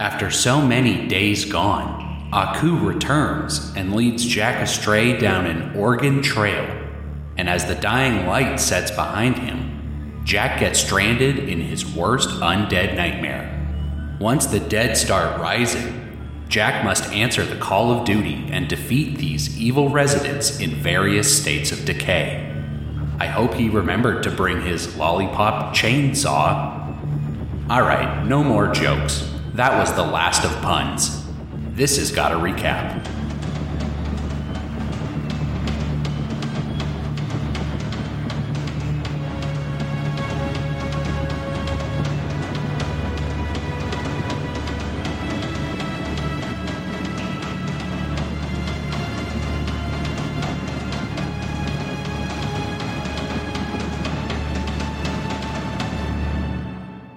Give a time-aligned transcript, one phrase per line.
[0.00, 6.66] After so many days gone, Aku returns and leads Jack astray down an Oregon trail.
[7.36, 12.96] And as the dying light sets behind him, Jack gets stranded in his worst undead
[12.96, 13.54] nightmare.
[14.20, 16.16] Once the dead start rising,
[16.48, 21.72] Jack must answer the call of duty and defeat these evil residents in various states
[21.72, 22.44] of decay.
[23.18, 26.94] I hope he remembered to bring his lollipop chainsaw.
[27.68, 29.28] Alright, no more jokes.
[29.58, 31.26] That was the last of puns.
[31.70, 33.04] This has got a recap.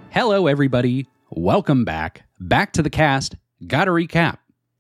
[0.10, 1.08] Hello, everybody.
[1.30, 2.31] Welcome back.
[2.42, 3.36] Back to the cast.
[3.68, 4.38] Got to recap.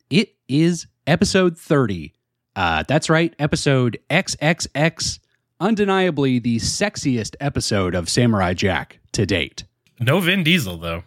[0.10, 2.12] It is episode 30.
[2.56, 5.20] Uh, that's right, episode XXX.
[5.60, 9.66] Undeniably the sexiest episode of Samurai Jack to date.
[10.00, 11.04] No Vin Diesel though.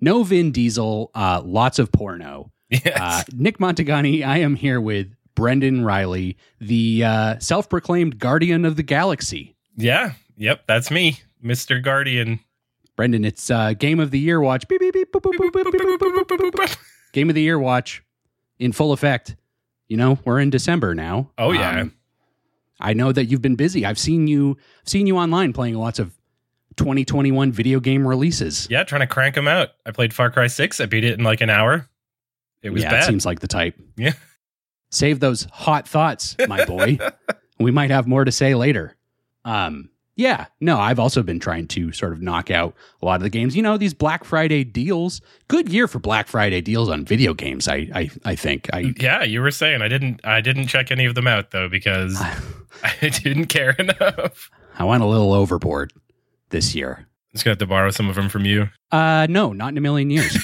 [0.00, 2.52] No Vin Diesel, uh, lots of porno.
[2.70, 3.00] Yes.
[3.00, 8.76] Uh, Nick Montagani, I am here with Brendan Riley, the uh, self proclaimed guardian of
[8.76, 9.56] the galaxy.
[9.74, 10.12] yeah.
[10.36, 10.64] Yep.
[10.68, 12.40] That's me, Mister Guardian.
[12.98, 14.66] Brendan, it's uh, game of the year watch.
[17.12, 18.02] Game of the year watch
[18.58, 19.36] in full effect.
[19.86, 21.30] You know, we're in December now.
[21.38, 21.82] Oh yeah.
[21.82, 21.94] Um,
[22.80, 23.86] I know that you've been busy.
[23.86, 26.12] I've seen you seen you online playing lots of
[26.76, 28.66] 2021 video game releases.
[28.68, 29.68] Yeah, trying to crank them out.
[29.86, 30.80] I played Far Cry 6.
[30.80, 31.88] I beat it in like an hour.
[32.62, 33.04] It was yeah, bad.
[33.04, 33.80] It seems like the type.
[33.96, 34.14] Yeah.
[34.90, 36.98] Save those hot thoughts, my boy.
[37.60, 38.96] we might have more to say later.
[39.44, 43.22] Um, yeah, no, I've also been trying to sort of knock out a lot of
[43.22, 43.54] the games.
[43.54, 45.20] You know, these Black Friday deals.
[45.46, 47.68] Good year for Black Friday deals on video games.
[47.68, 48.68] I, I, I think.
[48.72, 50.20] I, yeah, you were saying I didn't.
[50.24, 52.20] I didn't check any of them out though because
[52.82, 54.50] I didn't care enough.
[54.76, 55.92] I went a little overboard
[56.50, 57.06] this year.
[57.32, 58.68] Just gonna have to borrow some of them from you.
[58.90, 60.36] Uh, no, not in a million years.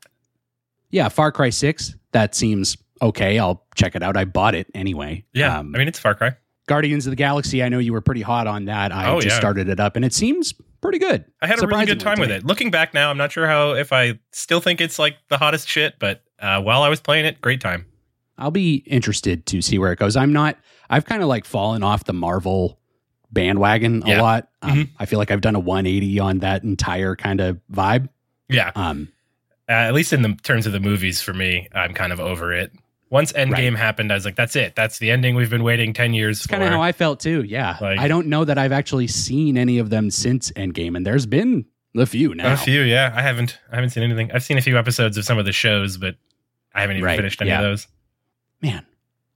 [0.90, 1.94] yeah, Far Cry Six.
[2.12, 3.38] That seems okay.
[3.38, 4.16] I'll check it out.
[4.16, 5.24] I bought it anyway.
[5.32, 6.32] yeah, Um, I mean it's Far Cry.
[6.70, 7.62] Guardians of the Galaxy.
[7.62, 8.92] I know you were pretty hot on that.
[8.92, 9.38] I Oh, just yeah.
[9.40, 11.24] started it up, and it seems pretty good.
[11.42, 12.46] I had a really good time with it.
[12.46, 15.68] Looking back now, I'm not sure how if I still think it's like the hottest
[15.68, 17.86] shit, but uh, while I was playing it, great time.
[18.38, 20.16] I'll be interested to see where it goes.
[20.16, 20.56] I'm not.
[20.88, 22.78] I've kind of like fallen off the Marvel
[23.32, 24.22] bandwagon a Yeah.
[24.22, 24.48] lot.
[24.62, 24.88] Um, Mhm.
[24.98, 28.08] I feel like I've done a 180 on that entire kind of vibe.
[28.48, 29.08] Yeah, Um,
[29.68, 32.52] uh, at least in the terms of the movies, for me, I'm kind of over
[32.52, 32.72] it.
[33.10, 34.76] Once Endgame happened, I was like, "That's it.
[34.76, 37.18] That's the ending we've been waiting ten years it's for." kind of how I felt
[37.20, 37.42] too.
[37.42, 41.04] Yeah, Like- I don't know that I've actually seen any of them since Endgame, and
[41.04, 41.64] there's been
[41.96, 42.52] a few now.
[42.52, 43.12] A few, yeah.
[43.14, 43.58] I haven't.
[43.72, 44.30] I haven't seen anything.
[44.32, 46.14] I've seen a few episodes of some of the shows, but
[46.72, 47.58] I haven't even Right, finished any yeah.
[47.58, 47.88] of those.
[48.62, 48.86] Man,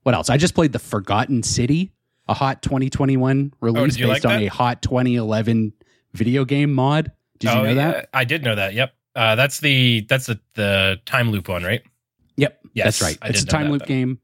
[0.03, 0.29] what else?
[0.29, 1.91] I just played the Forgotten City,
[2.29, 5.73] a hot 2021 release Oh, you like based on a hot 2011
[6.13, 7.11] video game mod.
[7.39, 8.09] Did you oh, know yeah, that?
[8.13, 8.73] I did know that.
[8.73, 8.93] Yep.
[9.15, 11.81] Uh, that's the that's the, the time loop one, right?
[12.75, 13.17] Yes, that's right.
[13.21, 14.19] I it's a time loop game.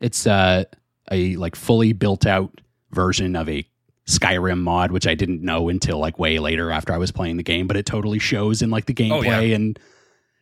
[0.00, 0.64] It's uh,
[1.10, 2.60] a like fully built out
[2.92, 3.66] version of a
[4.06, 7.42] Skyrim mod, which I didn't know until like way later after I was playing the
[7.42, 9.78] game, but it totally shows in like the Oh, gameplay and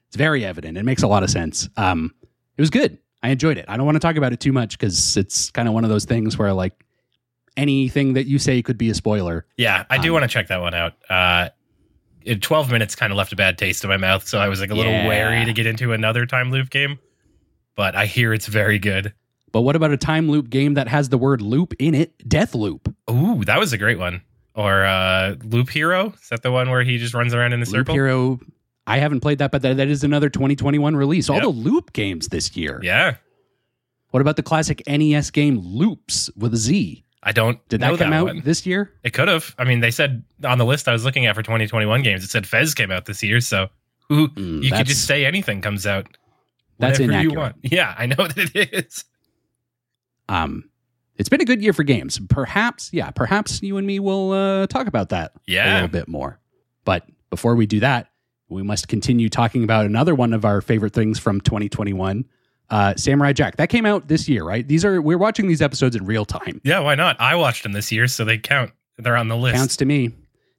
[0.06, 0.78] it's very evident.
[0.78, 1.68] It makes a lot of sense.
[1.76, 2.14] Um,
[2.56, 2.98] it was good.
[3.22, 3.64] I enjoyed it.
[3.68, 5.90] I don't want to talk about it too much because it's kind of one of
[5.90, 6.84] those things where like
[7.56, 9.44] anything that you say could be a spoiler.
[9.56, 10.94] Yeah, I do Um, want to check that one out.
[11.10, 11.48] Uh,
[12.24, 14.60] in 12 minutes kind of left a bad taste in my mouth, so I was
[14.60, 15.08] like a little Yeah.
[15.08, 16.98] wary to get into another time loop game.
[17.78, 19.14] But I hear it's very good.
[19.52, 22.18] But what about a time loop game that has the word loop in it?
[22.28, 22.92] Deathloop.
[23.08, 24.20] Ooh, that was a great one.
[24.56, 26.12] Or uh, Loop Hero?
[26.20, 27.78] Is that the one where he just runs around in a circle?
[27.78, 27.94] Loop circle?
[27.94, 28.40] Hero.
[28.88, 31.30] I haven't played that, but that, that is another 2021 release.
[31.30, 31.42] All Yep.
[31.44, 32.80] the loop games this year.
[32.82, 33.14] Yeah,
[34.10, 37.04] What about the classic NES game Loops with a Z?
[37.22, 38.40] I don't Did know that come out one.
[38.44, 38.92] this year?
[39.04, 39.54] It could have.
[39.56, 42.30] I mean, they said on the list I was looking at for 2021 games, it
[42.30, 43.68] said Fez came out this year, so
[44.08, 46.06] who Mm, you could just say anything comes out.
[46.78, 47.56] That's whenever you inaccurate.
[47.62, 49.04] Yeah, I know that it is.
[50.28, 50.70] Um,
[51.16, 52.20] it's been a good year for games.
[52.28, 55.72] Perhaps, yeah, perhaps you and me will uh, talk about that yeah.
[55.72, 56.38] a little bit more.
[56.84, 58.10] But before we do that,
[58.48, 62.24] we must continue talking about another one of our favorite things from 2021,
[62.70, 63.56] uh, Samurai Jack.
[63.56, 64.66] That came out this year, right?
[64.66, 66.60] These are we're watching these episodes in real time.
[66.64, 67.20] Yeah, why not?
[67.20, 68.72] I watched them this year, so they count.
[68.96, 69.56] They're on the list.
[69.56, 70.12] Counts to me.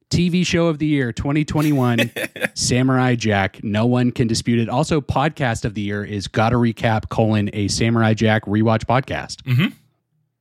[0.10, 2.12] TV show of the year 2021,
[2.56, 3.64] Samurai Jack.
[3.64, 4.68] No one can dispute it.
[4.70, 9.44] Also, podcast of the year is Gotta Recap colon a Samurai Jack rewatch podcast.
[9.44, 9.74] Mhm.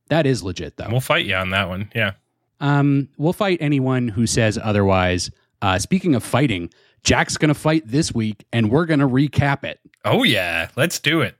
[0.07, 0.87] That is legit though.
[0.89, 1.91] We'll fight you on that one.
[1.93, 2.13] Yeah.
[2.59, 5.29] Um, we'll fight anyone who says otherwise.
[5.61, 6.71] Uh, speaking of fighting,
[7.03, 9.79] Jack's going to fight this week, and we're going to recap it.
[10.03, 10.69] Oh, yeah.
[10.75, 11.35] Let's do it.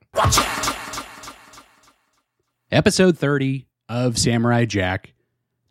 [2.72, 5.14] Episode 30 of Samurai Jack,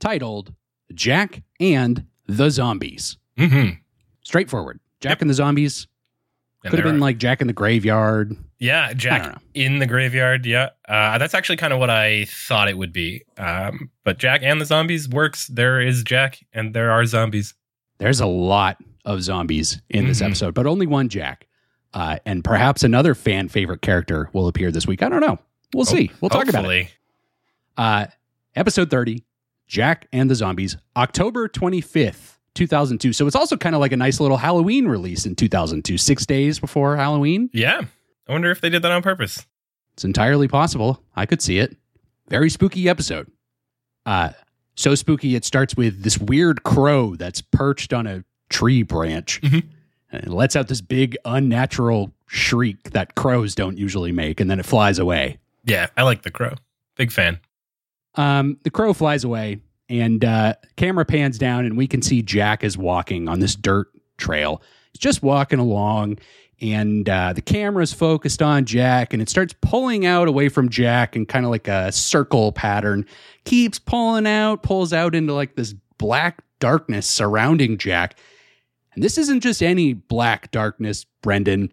[0.00, 0.52] titled
[0.92, 3.16] Jack and the Zombies.
[3.36, 3.76] Mm-hmm.
[4.22, 4.78] Straightforward.
[5.00, 5.20] Jack Yep.
[5.22, 5.86] and the Zombies.
[6.64, 8.36] Could have been are- like Jack in the Graveyard.
[8.60, 8.98] Yeah, I don't know.
[9.00, 10.44] Jack in the graveyard.
[10.44, 13.22] Yeah, uh, that's actually kind of what I thought it would be.
[13.36, 15.46] Um, but Jack and the zombies works.
[15.46, 17.54] There is Jack, and there are zombies.
[17.98, 20.26] There's a lot of zombies in this Mhm.
[20.26, 21.46] episode, but only one Jack.
[21.94, 25.04] Uh, and perhaps another fan favorite character will appear this week.
[25.04, 25.38] I don't know.
[25.72, 26.10] We'll see.
[26.20, 26.88] We'll talk about it.
[27.76, 28.06] Uh,
[28.56, 29.22] episode 30
[29.68, 33.12] Jack and the Zombies, October 25th, 2002.
[33.12, 36.58] So it's also kind of like a nice little Halloween release in 2002, six days
[36.58, 37.50] before Halloween.
[37.52, 37.82] Yeah,
[38.26, 39.46] I wonder if they did that on purpose.
[39.92, 41.02] It's entirely possible.
[41.14, 41.76] I could see it.
[42.28, 43.30] Very spooky episode.
[44.06, 44.30] Uh,
[44.74, 49.64] so spooky, it starts with this weird crow that's perched on a tree branch Mhm.
[50.12, 54.58] and it lets out this big, unnatural shriek that crows don't usually make, and then
[54.60, 55.38] it flies away.
[55.64, 56.54] Yeah, I like the crow.
[56.96, 57.40] Big fan.
[58.18, 62.64] Um, the crow flies away, and uh, camera pans down, and we can see Jack
[62.64, 63.88] is walking on this dirt
[64.18, 64.60] trail.
[64.92, 66.18] He's just walking along,
[66.60, 71.14] and uh, the camera's focused on Jack, and it starts pulling out away from Jack
[71.14, 73.06] in kind of like a circle pattern.
[73.44, 78.18] Keeps pulling out, pulls out into like this black darkness surrounding Jack.
[78.94, 81.72] And this isn't just any black darkness, Brendan.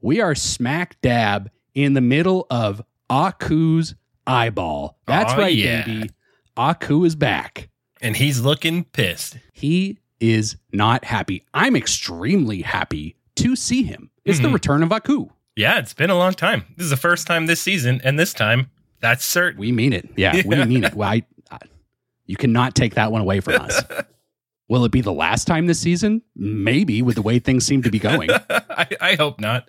[0.00, 3.94] We are smack dab in the middle of Aku's
[4.26, 4.98] eyeball.
[5.06, 5.84] That's Aw, right, yeah.
[5.84, 6.10] baby.
[6.56, 7.68] Aku is back.
[8.00, 9.38] And he's looking pissed.
[9.52, 11.42] He is not happy.
[11.54, 14.10] I'm extremely happy to see him.
[14.24, 14.54] It's the Mhm.
[14.54, 15.28] return of Aku.
[15.56, 16.64] Yeah, it's been a long time.
[16.76, 19.60] This is the first time this season, and this time, that's certain.
[19.60, 20.08] We mean it.
[20.16, 20.94] Yeah, we mean it.
[20.94, 21.58] Well, I, I,
[22.26, 23.82] you cannot take that one away from us.
[24.68, 26.22] Will it be the last time this season?
[26.34, 28.30] Maybe, with the way things seem to be going.
[28.50, 29.68] I, I hope not.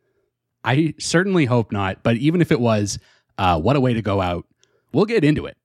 [0.63, 2.01] I certainly hope not.
[2.01, 2.97] But even if it was,
[3.37, 4.45] uh, what a way to go out.
[4.93, 5.57] We'll get into it.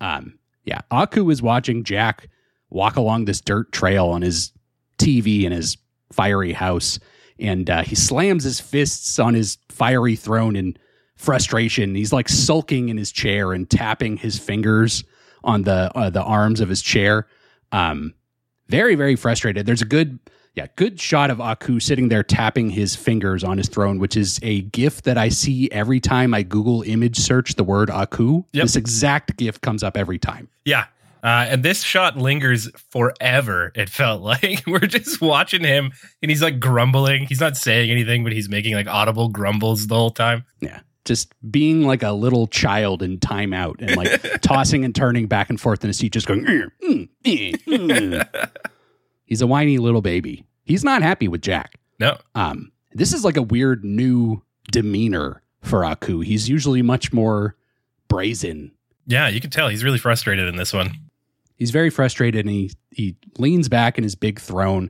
[0.00, 2.28] Um, yeah, Aku is watching Jack
[2.70, 4.52] walk along this dirt trail on his
[4.98, 5.76] TV in his
[6.12, 6.98] fiery house,
[7.38, 10.76] and uh, he slams his fists on his fiery throne in
[11.16, 11.94] frustration.
[11.94, 15.04] He's like sulking in his chair and tapping his fingers
[15.44, 17.26] on the uh, the arms of his chair.
[17.72, 18.14] Um,
[18.68, 19.66] very very frustrated.
[19.66, 20.18] There's a good
[20.54, 24.40] yeah, good shot of Aku sitting there tapping his fingers on his throne, which is
[24.42, 28.42] a gif that I see every time I Google image search the word Aku.
[28.52, 28.62] Yep.
[28.62, 30.48] This exact gif comes up every time.
[30.64, 30.86] Yeah.
[31.22, 33.72] Uh, and this shot lingers forever.
[33.74, 35.92] It felt like we're just watching him,
[36.22, 37.26] and he's like grumbling.
[37.26, 40.44] He's not saying anything, but he's making like audible grumbles the whole time.
[40.60, 40.80] Yeah.
[41.04, 45.60] Just being like a little child in timeout and like tossing and turning back and
[45.60, 48.50] forth in his seat, just going, "Mm, mm, eh, mm."
[49.30, 50.44] he's a whiny little baby.
[50.64, 51.80] He's not happy with Jack.
[51.98, 56.20] No, Um, this is like a weird new demeanor for Aku.
[56.20, 57.56] He's usually much more
[58.08, 58.72] brazen
[59.06, 60.92] yeah, you can tell he's really frustrated in this one.
[61.56, 64.88] He's very frustrated and he he leans back in his big throne.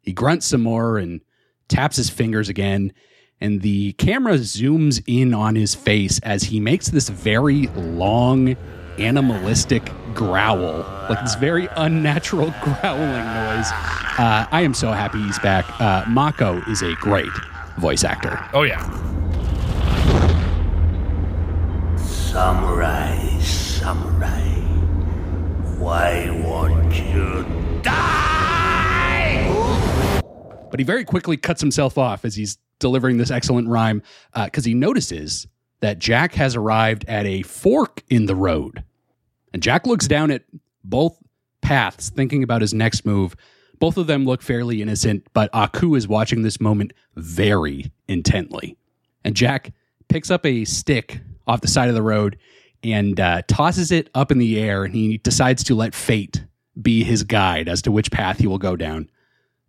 [0.00, 1.20] He grunts some more and
[1.68, 2.92] taps his fingers again.
[3.40, 8.56] And the camera zooms in on his face as he makes this very long,
[8.98, 9.82] animalistic
[10.14, 10.78] growl,
[11.08, 13.70] like this very unnatural growling noise.
[14.18, 15.64] Uh, I am so happy he's back.
[15.80, 17.30] Uh, Mako is a great
[17.78, 18.38] voice actor.
[18.52, 18.80] Oh yeah,
[21.96, 24.40] Samurai, samurai,
[25.78, 27.44] why won't you
[27.82, 28.22] die?
[30.70, 34.02] but he very quickly cuts himself off as he's delivering this excellent rhyme
[34.34, 35.46] because he notices
[35.82, 38.84] that Jack has arrived at a fork in the road.
[39.52, 40.44] And Jack looks down at
[40.84, 41.18] both
[41.60, 43.36] paths, thinking about his next move.
[43.80, 48.76] Both of them look fairly innocent, but Aku is watching this moment very intently.
[49.24, 49.72] And Jack
[50.08, 52.38] picks up a stick off the side of the road
[52.84, 56.44] and uh, tosses it up in the air, and he decides to let fate
[56.80, 59.10] be his guide as to which path he will go down.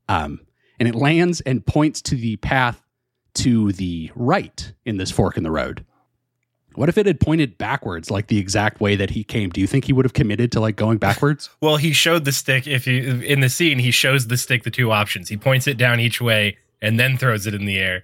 [0.08, 0.42] Um,
[0.80, 2.84] and it lands and points to the path
[3.36, 5.84] to the right in this fork in the road.
[6.76, 9.50] What if it had pointed backwards, like the exact way that he came?
[9.50, 11.50] Do you think he would have committed to like going backwards?
[11.62, 12.68] Well, he showed the stick.
[12.68, 15.30] If you in the scene, he shows the stick the two options.
[15.30, 18.04] He points it down each way and then throws it in the air,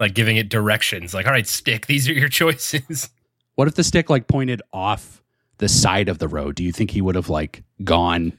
[0.00, 1.14] like giving it directions.
[1.14, 1.86] Like, all right, stick.
[1.86, 3.10] These are your choices.
[3.54, 5.22] what if the stick like pointed off
[5.58, 6.56] the side of the road?
[6.56, 8.32] Do you think he would have like gone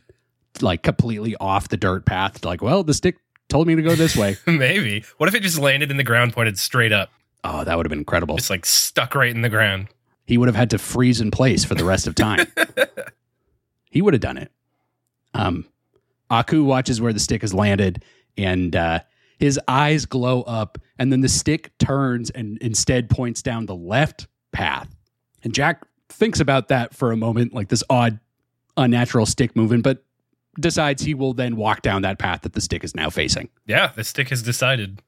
[0.61, 2.43] like completely off the dirt path?
[2.43, 3.17] Like, well, the stick
[3.49, 4.35] told me to go this way.
[4.47, 5.05] Maybe.
[5.17, 7.09] What if it just landed in the ground, pointed straight up,
[7.47, 8.35] oh, that would have been incredible.
[8.37, 9.87] just like stuck right in the ground?
[10.27, 12.45] he would have had to freeze in place for the rest of time.
[13.89, 14.51] he would have done it.
[15.33, 15.65] Um,
[16.29, 18.03] Aku watches where the stick has landed,
[18.37, 18.99] and uh,
[19.39, 24.27] his eyes glow up, and then the stick turns and instead points down the left
[24.51, 24.93] path.
[25.43, 28.19] And Jack thinks about that for a moment, like this odd,
[28.75, 30.03] unnatural stick movement, but
[30.59, 33.47] decides he will then walk down that path that the stick is now facing.
[33.65, 35.01] Yeah, the stick has decided.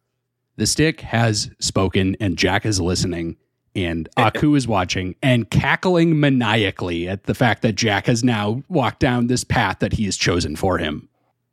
[0.59, 3.37] The stick has spoken, and Jack is listening,
[3.75, 8.99] and Aku is watching and cackling maniacally at the fact that Jack has now walked
[8.99, 11.07] down this path that he has chosen for him.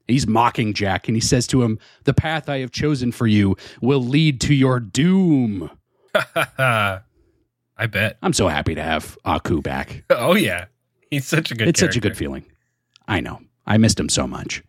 [0.09, 3.57] He's mocking Jack, and he says to him, The path I have chosen for you
[3.81, 5.71] will lead to your doom.
[6.59, 7.01] I
[7.89, 8.19] bet.
[8.23, 10.03] I'm so happy to have Aku back.
[10.11, 10.65] Oh yeah,
[11.13, 11.69] he's such a good.
[11.69, 12.45] it's such a good feeling.
[13.07, 13.41] I know.
[13.67, 14.65] I missed him so much.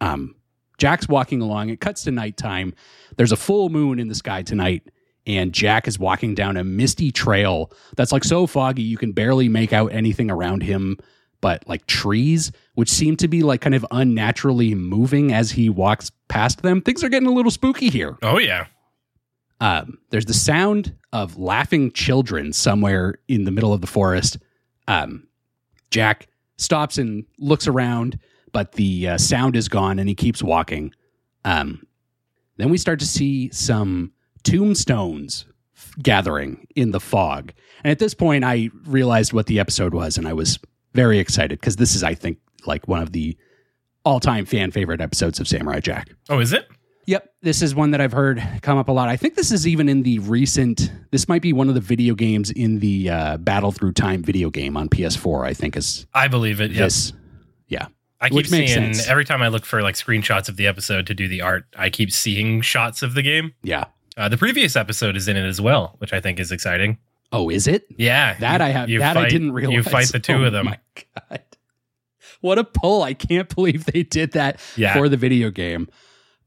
[0.00, 0.34] Um,
[0.80, 1.68] Jack's walking along.
[1.68, 2.74] It cuts to nighttime.
[3.16, 4.90] There's a full moon in the sky tonight,
[5.26, 9.48] and Jack is walking down a misty trail that's like so foggy you can barely
[9.48, 10.98] make out anything around him
[11.40, 16.10] but like trees, which seem to be like kind of unnaturally moving as he walks
[16.28, 16.80] past them.
[16.82, 18.18] Things are getting a little spooky here.
[18.22, 18.66] Oh yeah.
[19.60, 24.38] Um, there's the sound of laughing children somewhere in the middle of the forest.
[24.88, 25.28] Um,
[25.90, 28.18] Jack stops and looks around,
[28.52, 30.92] but the uh, sound is gone and he keeps walking.
[31.44, 31.86] Um,
[32.56, 37.52] then we start to see some tombstones f- gathering in the fog.
[37.84, 40.58] And at this point, I realized what the episode was and I was
[40.94, 43.36] very excited because this is, I think, like one of the
[44.04, 46.10] all time fan favorite episodes of Samurai Jack.
[46.28, 46.68] Oh, is it?
[47.06, 49.08] Yep, this is one that I've heard come up a lot.
[49.08, 50.92] I think this is even in the recent.
[51.10, 54.50] This might be one of the video games in the uh, Battle Through Time video
[54.50, 55.44] game on PS4.
[55.46, 56.70] I think is I believe it.
[56.70, 57.12] Yes.
[57.66, 57.86] Yeah,
[58.20, 59.08] I keep which makes seeing sense.
[59.08, 61.64] every time I look for like screenshots of the episode to do the art.
[61.76, 63.54] I keep seeing shots of the game.
[63.62, 63.84] yeah.
[64.16, 66.98] Uh, the previous episode is in it as well, which I think is exciting.
[67.32, 68.90] Oh, is it Yeah, that you- I have?
[68.90, 69.74] you That I fight- didn't realize.
[69.76, 70.66] You fight the two Oh of them.
[70.66, 70.78] My
[71.30, 71.40] God,
[72.40, 73.02] what a pull!
[73.02, 74.92] I can't believe they did that Yeah.
[74.94, 75.88] for the video game.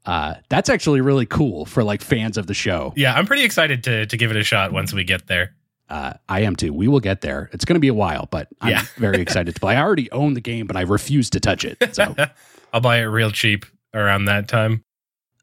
[0.04, 2.92] Uh, that's actually really cool for like fans of the show.
[2.96, 5.54] Yeah, I'm pretty excited to to give it a shot once we get there.
[5.88, 6.72] Uh, I am too.
[6.72, 7.50] We will get there.
[7.52, 8.84] It's going to be a while, but I'm Yeah.
[8.96, 9.76] very excited to play.
[9.76, 11.76] I already own the game, but I refuse to touch it.
[11.94, 12.14] So.
[12.72, 14.82] I'll buy it real cheap around that time.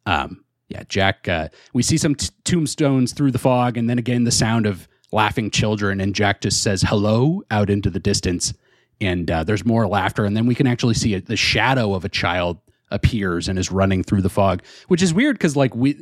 [0.06, 4.24] um yeah jack uh we see some t- tombstones through the fog and then again
[4.24, 8.54] the sound of laughing children and jack just says hello out into the distance
[9.02, 12.04] and uh, there's more laughter and then we can actually see it the shadow of
[12.06, 12.58] a child
[12.90, 16.02] appears and is running through the fog which is weird because like we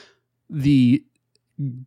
[0.50, 1.04] the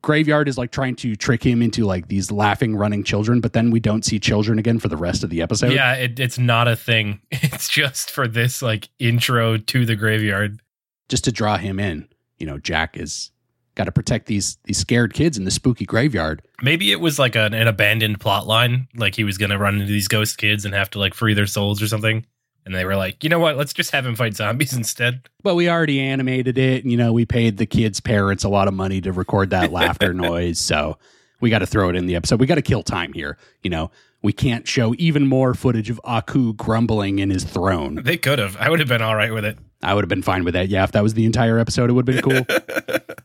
[0.02, 3.72] graveyard is like trying to trick him into like these laughing running children but then
[3.72, 6.68] we don't see children again for the rest of the episode yeah, it, it's not
[6.68, 7.22] a thing.
[7.32, 10.62] It's just for this like intro to the graveyard.
[11.10, 13.32] just to draw him in you know jack is
[13.76, 17.36] got to protect these these scared kids in the spooky graveyard Maybe it was like
[17.36, 20.74] an, an abandoned plot line, like he was gonna run into these ghost kids and
[20.76, 22.26] have to like free their souls or something.
[22.66, 23.58] And they were like, you know what?
[23.58, 25.28] Let's just have him fight zombies instead.
[25.42, 26.84] But we already animated it.
[26.84, 29.72] and, You know, we paid the kids' parents a lot of money to record that
[29.74, 30.60] laughter noise.
[30.60, 30.98] So
[31.40, 32.40] we got to throw it in the episode.
[32.40, 33.38] We got to kill time here.
[33.64, 33.90] You know,
[34.22, 37.96] we can't show even more footage of Aku grumbling in his throne.
[38.04, 38.56] They could have.
[38.58, 39.58] I would have been all right with it.
[39.82, 40.70] I would have been fine with that.
[40.70, 43.06] Yeah, if that was the entire episode, it would have been cool.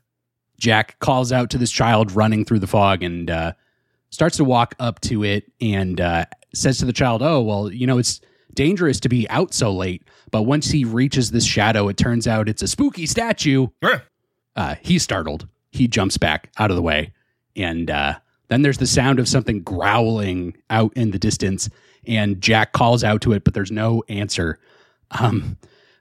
[0.59, 3.53] Jack calls out to this child running through the fog and uh,
[4.09, 6.25] starts to walk up to it and uh,
[6.55, 8.23] says to the child, Oh, well, you know, it's
[8.57, 10.03] dangerous to be out so late.
[10.33, 13.69] But once he reaches this shadow, it turns out it's a spooky statue.
[14.57, 15.47] Uh, he's startled.
[15.71, 17.13] He jumps back out of the way.
[17.55, 18.15] And uh,
[18.49, 21.71] then there's the sound of something growling out in the distance.
[22.07, 24.59] And Jack calls out to it, but there's no answer.
[25.13, 25.57] Um,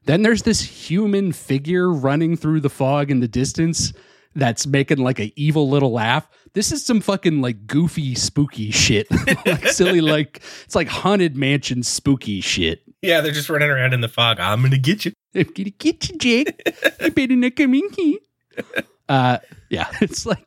[0.06, 3.92] then there's this human figure running through the fog in the distance
[4.36, 6.28] that's making like an evil little laugh.
[6.54, 9.08] This is some fucking like goofy, spooky shit.
[9.46, 12.82] like silly, like it's like haunted mansion spooky shit.
[13.02, 14.40] Yeah, they're just running around in the fog.
[14.40, 15.14] I'm gonna get you.
[15.36, 16.74] I'm gonna get you, Jake.
[17.02, 18.20] You better not come in here.
[19.08, 19.38] Uh,
[19.70, 20.44] yeah, it's like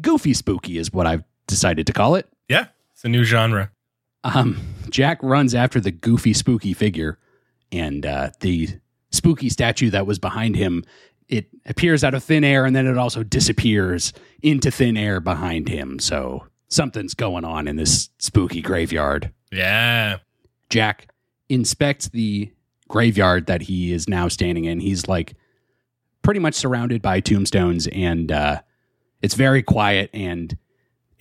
[0.00, 2.28] goofy spooky is what I've decided to call it.
[2.48, 3.72] Yeah, it's a new genre.
[4.22, 7.18] Um, Jack runs after the goofy spooky figure,
[7.72, 8.68] and uh, the
[9.10, 10.84] spooky statue that was behind him.
[11.28, 15.68] It appears out of thin air, and then it also disappears into thin air behind
[15.68, 15.98] him.
[15.98, 19.32] So something's going on in this spooky graveyard.
[19.50, 20.18] Yeah.
[20.70, 21.08] Jack
[21.48, 22.50] inspects the
[22.88, 24.80] graveyard that he is now standing in.
[24.80, 25.34] He's like
[26.22, 28.60] pretty much surrounded by tombstones, and uh,
[29.22, 30.10] it's very quiet.
[30.12, 30.56] And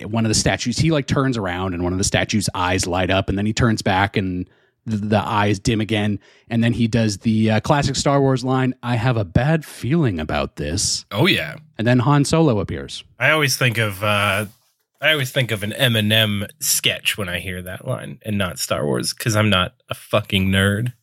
[0.04, 3.10] one of the statues, he like turns around, and one of the statue's eyes light
[3.10, 4.50] up, and then he turns back, and
[4.86, 6.20] the, the eyes dim again.
[6.50, 10.20] And then he does the uh, classic Star Wars line, "I have a bad feeling
[10.20, 11.56] about this." Oh yeah.
[11.78, 13.04] And then Han Solo appears.
[13.20, 14.46] I always think of uh
[15.02, 18.86] I always think of an Eminem sketch when I hear that line and not Star
[18.86, 20.94] Wars because I'm not a fucking nerd.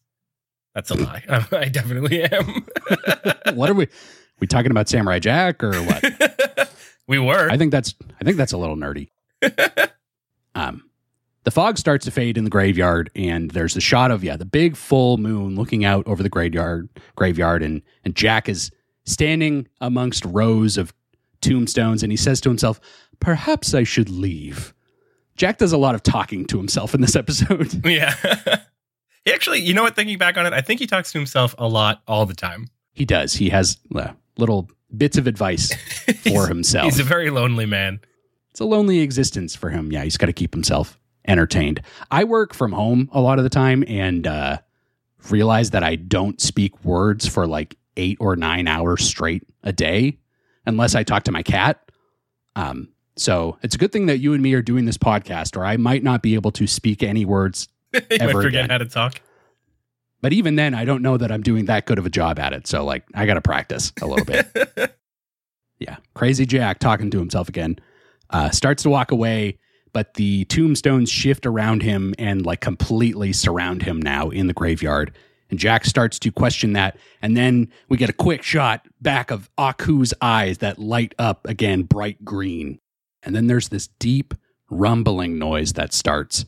[0.74, 1.22] That's a lie.
[1.52, 2.66] I definitely am.
[3.54, 3.88] what are we?
[4.40, 6.72] We talking about Samurai Jack or what?
[7.06, 7.50] we were.
[7.50, 9.10] I think that's I think that's a little nerdy.
[10.54, 10.82] um,
[11.44, 14.44] the fog starts to fade in the graveyard, and there's the shot of yeah the
[14.44, 18.70] big full moon looking out over the graveyard graveyard, and and Jack is
[19.04, 20.92] standing amongst rows of
[21.40, 22.80] tombstones, and he says to himself,
[23.20, 24.72] "Perhaps I should leave."
[25.37, 27.84] Jack does a lot of talking to himself in this episode.
[27.87, 28.14] yeah.
[29.25, 29.96] he actually, you know what?
[29.96, 32.68] Thinking back on it, I think he talks to himself a lot all the time.
[32.92, 33.32] he does.
[33.32, 35.75] He has uh, little bits of advice
[36.22, 36.84] for himself.
[36.84, 38.00] He's a very lonely man.
[38.50, 39.90] it's a lonely existence for him.
[39.90, 41.83] Yeah, he's got to keep himself entertained.
[42.11, 44.59] I work from home a lot of the time and uh,
[45.31, 50.19] realize that I don't speak words for like eight or nine hours straight a day
[50.67, 51.91] unless I talk to my cat.
[52.57, 55.64] Um, so it's a good thing that you and me are doing this podcast, or
[55.64, 57.69] I might not be able to speak any words.
[57.95, 58.71] Ever forget again.
[58.71, 59.21] how to talk.
[60.23, 62.52] But even then, I don't know that I'm doing that good of a job at
[62.52, 62.67] it.
[62.67, 64.97] So like, I got to practice a little bit.
[65.83, 65.97] Yeah.
[66.14, 67.79] Crazy Jack talking to himself again.
[68.31, 69.59] Uh, starts to walk away,
[69.92, 75.12] but the tombstones shift around him and like completely surround him now in the graveyard.
[75.50, 76.96] And Jack starts to question that.
[77.20, 81.82] And then we get a quick shot back of Aku's eyes that light up again
[81.82, 82.80] bright green.
[83.22, 84.34] And then there's this deep
[84.70, 86.46] rumbling noise that starts.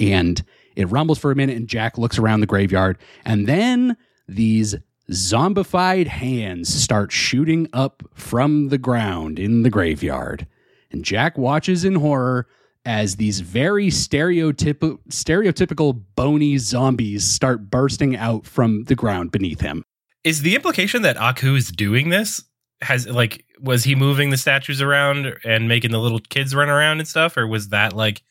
[0.00, 0.42] And
[0.74, 2.98] it rumbles for a minute, and Jack looks around the graveyard.
[3.24, 4.74] And then these
[5.10, 10.46] zombified hands start shooting up from the ground in the graveyard.
[10.90, 12.48] And Jack watches in horror
[12.84, 19.84] as these very stereotyp- stereotypical bony zombies start bursting out from the ground beneath him.
[20.24, 22.42] Is the implication that Aku is doing this?
[22.82, 26.98] Has like was he moving the statues around and making the little kids run around
[26.98, 28.22] and stuff, or was that like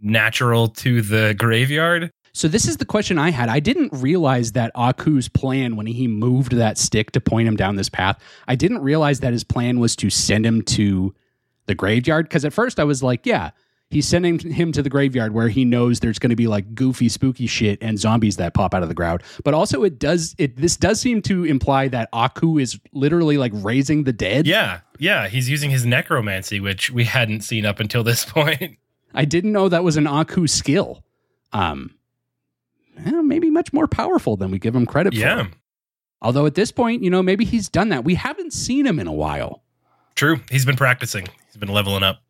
[0.00, 2.10] natural to the graveyard?
[2.32, 3.48] So this is the question I had.
[3.48, 7.76] I didn't realize that Aku's plan when he moved that stick to point him down
[7.76, 8.22] this path.
[8.46, 11.14] I didn't realize that his plan was to send him to
[11.66, 13.50] the graveyard because at first I was like, yeah,
[13.90, 17.08] he's sending him to the graveyard where he knows there's going to be like goofy
[17.08, 19.22] spooky shit and zombies that pop out of the ground.
[19.44, 23.52] But also it does it this does seem to imply that Aku is literally like
[23.54, 24.46] raising the dead.
[24.46, 28.76] Yeah, yeah, he's using his necromancy, which we hadn't seen up until this point.
[29.14, 31.02] I didn't know that was an Aku skill.
[31.52, 31.94] Um
[33.22, 35.20] maybe much more powerful than we give him credit for.
[35.20, 35.46] yeah,
[36.20, 38.02] Although at this point, you know, maybe he's done that.
[38.04, 39.62] We haven't seen him in a while.
[40.16, 40.40] true.
[40.50, 41.26] He's been practicing.
[41.46, 42.22] He's been leveling up.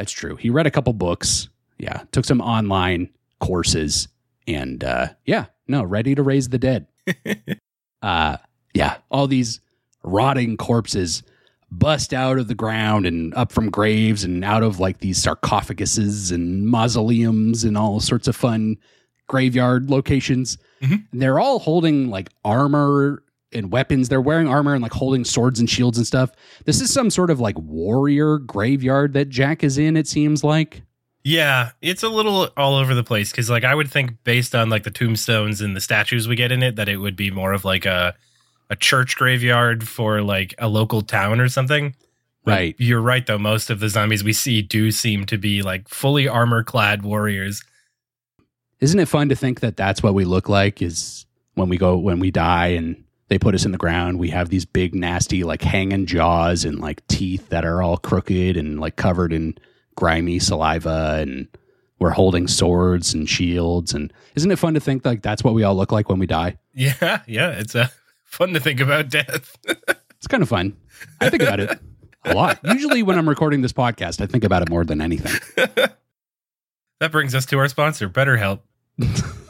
[0.00, 0.34] That's true.
[0.36, 1.50] He read a couple books.
[1.76, 2.04] Yeah.
[2.10, 4.08] Took some online courses
[4.48, 6.86] and uh yeah, no, ready to raise the dead.
[8.02, 8.38] uh
[8.72, 9.60] yeah, all these
[10.02, 11.22] rotting corpses
[11.70, 16.32] bust out of the ground and up from graves and out of like these sarcophaguses
[16.32, 18.78] and mausoleums and all sorts of fun
[19.28, 20.56] graveyard locations.
[20.80, 21.04] Mhm.
[21.12, 24.08] And they're all holding like armor and weapons.
[24.08, 26.30] They're wearing armor and like holding swords and shields and stuff.
[26.64, 30.82] This is some sort of like warrior graveyard that Jack is in, it seems like.
[31.22, 34.70] Yeah, it's a little all over the place because, like, I would think based on
[34.70, 37.52] like the tombstones and the statues we get in it, that it would be more
[37.52, 38.14] of like a
[38.70, 41.94] a church graveyard for like a local town or something.
[42.44, 42.76] But Right.
[42.78, 43.38] You're right, though.
[43.38, 47.62] Most of the zombies we see do seem to be like fully armor clad warriors.
[48.80, 51.98] Isn't it fun to think that that's what we look like is when we go
[51.98, 55.42] when we die and they put us in the ground we have these big nasty
[55.42, 59.56] like hanging jaws and like teeth that are all crooked and like covered in
[59.96, 61.48] grimy saliva and
[61.98, 65.62] we're holding swords and shields and isn't it fun to think like that's what we
[65.62, 67.50] all look like when we die Yeah, yeah.
[67.52, 67.88] It's uh,
[68.24, 69.56] fun to think about death.
[69.66, 70.76] it's kind of fun
[71.20, 71.78] i think about it
[72.26, 75.32] a lot usually when i'm recording this podcast i think about it more than anything
[77.00, 78.60] that brings us to our sponsor, BetterHelp.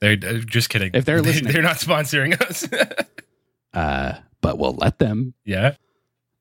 [0.00, 0.90] They're uh, just kidding.
[0.94, 1.52] If they're listening.
[1.52, 2.68] they're not sponsoring us.
[3.74, 5.74] uh but we'll let them yeah.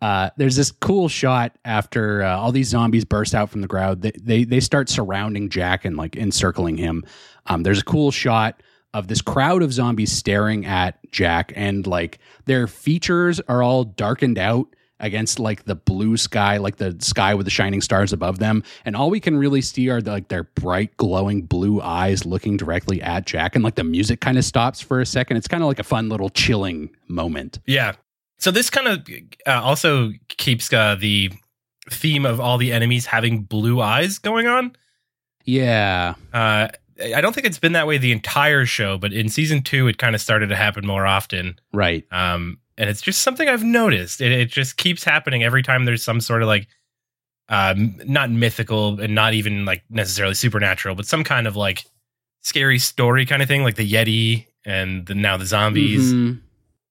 [0.02, 4.02] uh, there's this cool shot after uh, all these zombies burst out from the crowd.
[4.02, 7.04] They, they they start surrounding Jack and like encircling him.
[7.48, 8.62] Um, there's a cool shot
[8.94, 14.38] of this crowd of zombies staring at Jack, and like their features are all darkened
[14.40, 14.68] out
[15.00, 18.96] against like the blue sky, like the sky with the shining stars above them, and
[18.96, 23.02] all we can really see are the, like their bright, glowing blue eyes looking directly
[23.02, 25.38] at Jack, and like the music kind of stops for a second.
[25.38, 27.60] It's kind of like a fun little chilling moment.
[27.66, 27.94] Yeah.
[28.38, 29.08] So this kind of
[29.46, 31.32] uh, also keeps uh, the
[31.90, 34.76] theme of all the enemies having blue eyes going on.
[35.46, 36.68] Yeah, Uh,
[37.16, 39.98] I don't think it's been that way the entire show, but in season two, it
[39.98, 41.58] kind of started to happen more often.
[41.72, 42.06] right.
[42.12, 44.22] Um, and it's just something I've noticed.
[44.22, 46.68] It, it just keeps happening every time there's some sort of like,
[47.50, 51.84] um, not mythical and not even like necessarily supernatural, but some kind of like
[52.42, 56.14] scary story kind of thing, like the Yeti and the, now the zombies.
[56.14, 56.40] Mhm.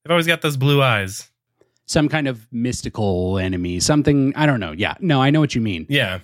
[0.05, 1.29] They've always got those blue eyes.
[1.87, 4.73] Some kind of mystical enemy, something, I don't know.
[4.73, 5.87] Yeah, no, I know what you mean.
[5.89, 6.21] Yeah.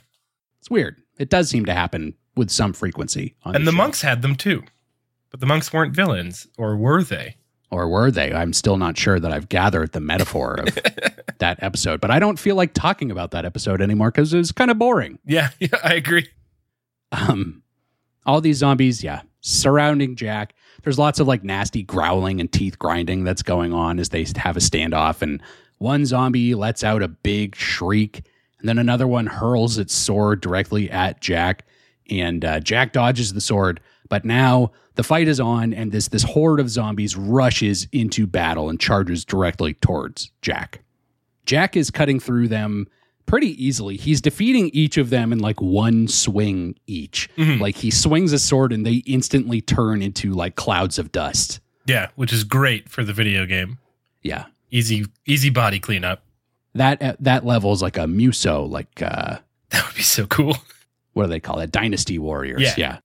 [0.61, 1.01] It's weird.
[1.19, 3.35] It does seem to happen with some frequency.
[3.45, 3.77] On And the show.
[3.77, 4.63] monks had them too.
[5.31, 7.37] But the monks weren't villains, or were they?
[7.75, 8.33] Or were they?
[8.33, 10.75] I'm still not sure that I've gathered the metaphor of
[11.39, 14.53] that episode, but I don't feel like talking about that episode anymore because it was
[14.53, 15.19] kind of boring.
[15.27, 16.29] Yeah, yeah, I agree.
[17.13, 17.63] um
[18.27, 23.23] all these zombies yeah surrounding jack there's lots of like nasty growling and teeth grinding
[23.25, 25.43] that's going on as they have a standoff and
[25.79, 28.25] one zombie lets out a big shriek
[28.59, 31.67] and then another one hurls its sword directly at jack
[32.09, 36.23] and uh, jack dodges the sword but now the fight is on and this this
[36.23, 40.81] horde of zombies rushes into battle and charges directly towards jack
[41.47, 42.87] jack is cutting through them
[43.27, 43.97] pretty easily.
[43.97, 47.31] He's defeating each of them in like one swing each.
[47.39, 47.59] Mhm.
[47.59, 51.61] Like he swings a sword and they instantly turn into like clouds of dust.
[51.87, 53.79] Yeah, which is great for the video game.
[54.23, 54.45] Yeah.
[54.71, 56.23] Easy, easy body cleanup.
[56.75, 59.39] That at that level is like a musou, like uh
[59.71, 60.57] That would be so cool.
[61.15, 61.73] what do they call it?
[61.73, 62.77] Dynasty warriors.
[62.77, 62.99] Yeah.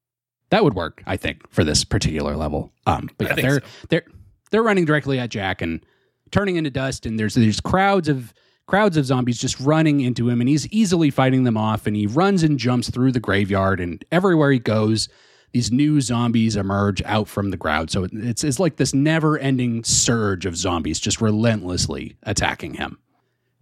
[0.49, 2.71] That would work, I think, for this particular level.
[2.85, 3.87] Um but yeah, they're so.
[3.89, 4.05] they're
[4.51, 5.85] they're running directly at Jack and
[6.31, 8.33] turning into dust and there's there's crowds of
[8.67, 12.05] crowds of zombies just running into him and he's easily fighting them off and he
[12.05, 15.09] runs and jumps through the graveyard and everywhere he goes
[15.53, 20.45] these new zombies emerge out from the crowd so it's it's like this never-ending surge
[20.45, 22.99] of zombies just relentlessly attacking him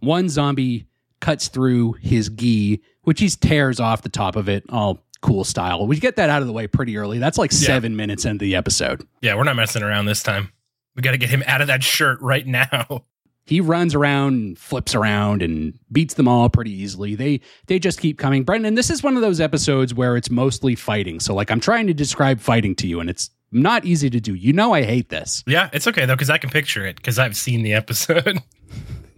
[0.00, 0.86] one zombie
[1.20, 5.86] cuts through his gi which he tears off the top of it all cool style
[5.86, 7.58] we get that out of the way pretty early that's like Yeah.
[7.66, 10.52] 7 minutes into the episode Yeah, we're not messing around this time.
[10.96, 13.04] We got to get him out of that shirt right now.
[13.44, 17.14] he runs around and flips around and beats them all pretty easily.
[17.14, 18.42] They they just keep coming.
[18.42, 21.20] Brendan, this is one of those episodes where it's mostly fighting.
[21.20, 24.34] So like I'm trying to describe fighting to you and it's not easy to do.
[24.34, 25.44] You know I hate this.
[25.46, 28.42] Yeah, it's okay though because I can picture it because I've seen the episode.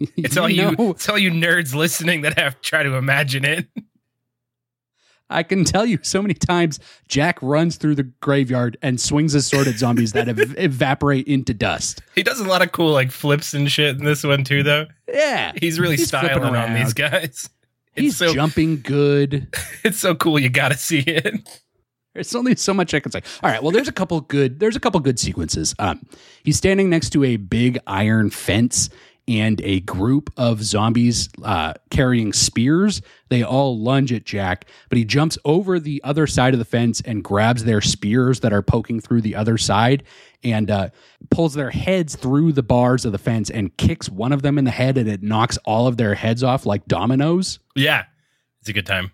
[0.17, 3.45] It's all you, know, it's all you nerds listening that have to try to imagine
[3.45, 3.67] it.
[5.31, 9.47] I can tell you so many times Jack runs through the graveyard and swings his
[9.47, 12.03] sword at zombies that ev- evaporate into dust.
[12.15, 14.87] He does a lot of cool like flips and shit in this one too, though.
[15.09, 15.53] Yeah.
[15.57, 17.49] He's really He's styling on these guys.
[17.97, 19.49] It's He's so jumping good.
[19.85, 20.39] it's so cool.
[20.39, 21.61] You got to see it.
[22.15, 23.21] There's only so much I can say.
[23.43, 23.61] All right.
[23.61, 24.61] Well, there's a couple good.
[24.61, 25.75] There's a couple good sequences.
[25.81, 26.07] Um,
[26.45, 28.91] he's standing next to a big iron fence
[29.31, 33.01] and a group of zombies uh, carrying spears.
[33.29, 37.01] They all lunge at Jack, but he jumps over the other side of the fence
[37.03, 40.03] and grabs their spears that are poking through the other side
[40.43, 40.89] and uh,
[41.31, 44.65] pulls their heads through the bars of the fence and kicks one of them in
[44.65, 47.61] the head, and it knocks all of their heads off like dominoes.
[47.77, 48.07] Yeah,
[48.61, 49.13] it's a good time.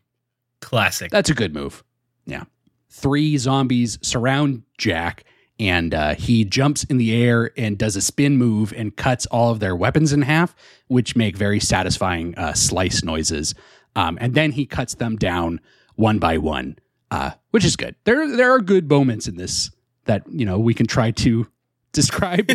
[0.62, 1.10] Classic.
[1.10, 1.84] That's a good move.
[2.24, 2.44] Yeah.
[2.88, 5.24] Three zombies surround Jack,
[5.58, 9.50] and uh, he jumps in the air and does a spin move and cuts all
[9.50, 10.54] of their weapons in half,
[10.88, 13.54] which make very satisfying uh, slice noises.
[13.94, 15.60] Um, and then he cuts them down
[15.94, 16.78] one by one,
[17.10, 17.94] uh, which is good.
[18.04, 19.70] There, there are good moments in this
[20.04, 21.46] that you know we can try to
[21.92, 22.50] describe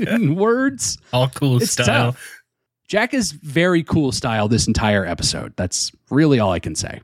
[0.00, 0.96] in words.
[1.12, 2.12] All cool It's style.
[2.12, 2.42] tough.
[2.86, 5.52] Jack is very cool style this entire episode.
[5.56, 7.00] That's really all I can say.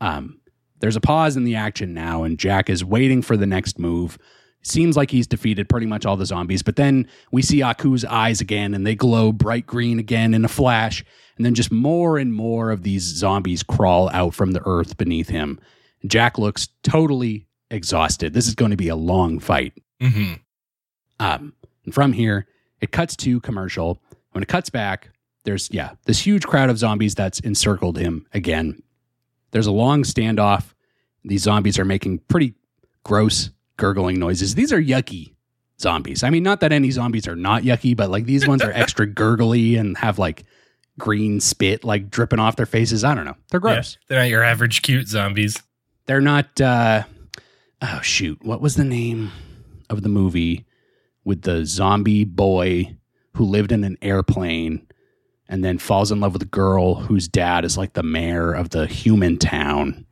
[0.00, 0.40] Um,
[0.80, 4.18] there's a pause in the action now, and Jack is waiting for the next move.
[4.66, 8.40] Seems like he's defeated pretty much all the zombies, but then we see Aku's eyes
[8.40, 11.04] again, and they glow bright green again in a flash.
[11.36, 15.28] And then just more and more of these zombies crawl out from the earth beneath
[15.28, 15.60] him.
[16.06, 18.32] Jack looks totally exhausted.
[18.32, 19.74] This is going to be a long fight.
[20.00, 20.34] hmm
[21.20, 21.52] Um,
[21.84, 22.46] and from here,
[22.80, 24.00] it cuts to commercial.
[24.32, 25.10] When it cuts back,
[25.44, 28.82] there's yeah, this huge crowd of zombies that's encircled him again.
[29.50, 30.72] There's a long standoff.
[31.22, 32.54] These zombies are making pretty
[33.02, 34.54] gross gurgling noises.
[34.54, 35.34] These are yucky
[35.80, 36.22] zombies.
[36.22, 39.06] I mean, not that any zombies are not yucky, but like these ones are extra
[39.06, 40.44] gurgly and have like
[40.98, 43.04] green spit like dripping off their faces.
[43.04, 43.36] I don't know.
[43.50, 43.98] They're gross.
[44.08, 45.62] They're not your average cute zombies.
[46.06, 47.04] They're not uh
[47.82, 49.32] oh shoot, what was the name
[49.90, 50.64] of the movie
[51.24, 52.96] with the zombie boy
[53.36, 54.86] who lived in an airplane
[55.48, 58.70] and then falls in love with a girl whose dad is like the mayor of
[58.70, 60.06] the human town.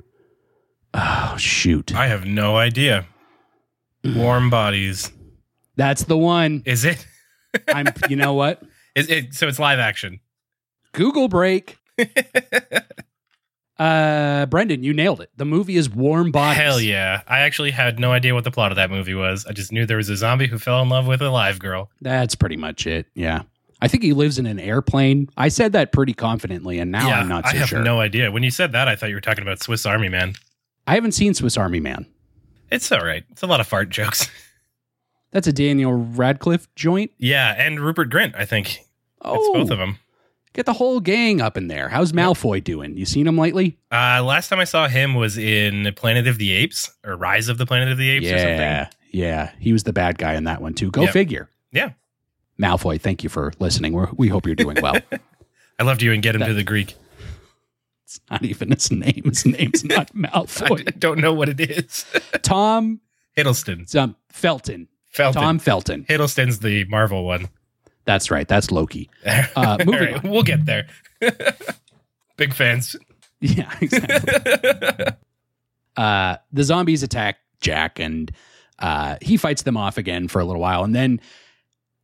[0.94, 1.94] Oh shoot.
[1.94, 3.06] I have no idea.
[4.04, 5.12] Warm bodies.
[5.76, 6.62] That's the one.
[6.66, 7.06] Is it?
[7.68, 8.62] I'm you know what?
[8.94, 9.34] Is it?
[9.34, 10.20] So it's live action.
[10.92, 11.78] Google break.
[13.78, 15.30] Uh Brendan, you nailed it.
[15.36, 16.62] The movie is Warm Bodies.
[16.62, 17.22] Hell yeah!
[17.26, 19.46] I actually had no idea what the plot of that movie was.
[19.46, 21.90] I just knew there was a zombie who fell in love with a live girl.
[22.00, 23.06] That's pretty much it.
[23.14, 23.42] Yeah.
[23.80, 25.28] I think he lives in an airplane.
[25.36, 27.82] I said that pretty confidently, and now yeah, I'm not so I have sure.
[27.82, 28.30] no idea.
[28.30, 30.34] When you said that, I thought you were talking about Swiss Army Man.
[30.86, 32.06] I haven't seen Swiss Army Man.
[32.72, 33.22] It's all right.
[33.30, 34.28] It's a lot of fart jokes.
[35.30, 37.10] That's a Daniel Radcliffe joint.
[37.18, 38.80] Yeah, and Rupert Grint, I think.
[39.22, 39.98] Oh, It's both of them.
[40.52, 41.88] Get the whole gang up in there.
[41.88, 42.96] How's Malfoy doing?
[42.98, 43.78] You seen him lately?
[43.90, 47.56] Uh, last time I saw him was in Planet of the Apes or Rise of
[47.56, 48.58] the Planet of the Apes or something.
[48.58, 49.50] yeah, yeah.
[49.58, 50.90] He was the bad guy in that one too.
[50.90, 51.10] Go Yeah.
[51.10, 51.48] figure.
[51.72, 51.90] Yeah.
[52.60, 53.94] Malfoy, thank you for listening.
[53.94, 54.96] We're, we hope you're doing well.
[55.78, 56.96] I loved you and get him That- to the Greek.
[58.12, 59.22] It's not even his name.
[59.24, 60.86] His name's not Malfoy.
[60.86, 62.04] I don't know what it is.
[62.42, 63.00] Tom
[63.36, 63.94] Hiddleston.
[63.96, 64.88] um, Felton.
[65.08, 65.42] Felton.
[65.42, 66.04] Tom Felton.
[66.04, 67.48] Hiddleston's the Marvel one.
[68.04, 68.46] That's right.
[68.46, 69.08] That's Loki.
[69.56, 70.86] Uh, moving right, we'll get there.
[72.36, 72.96] Big fans.
[73.40, 75.06] Yeah, exactly.
[75.96, 78.30] uh, the zombies attack Jack, and
[78.78, 81.20] uh, he fights them off again for a little while, and then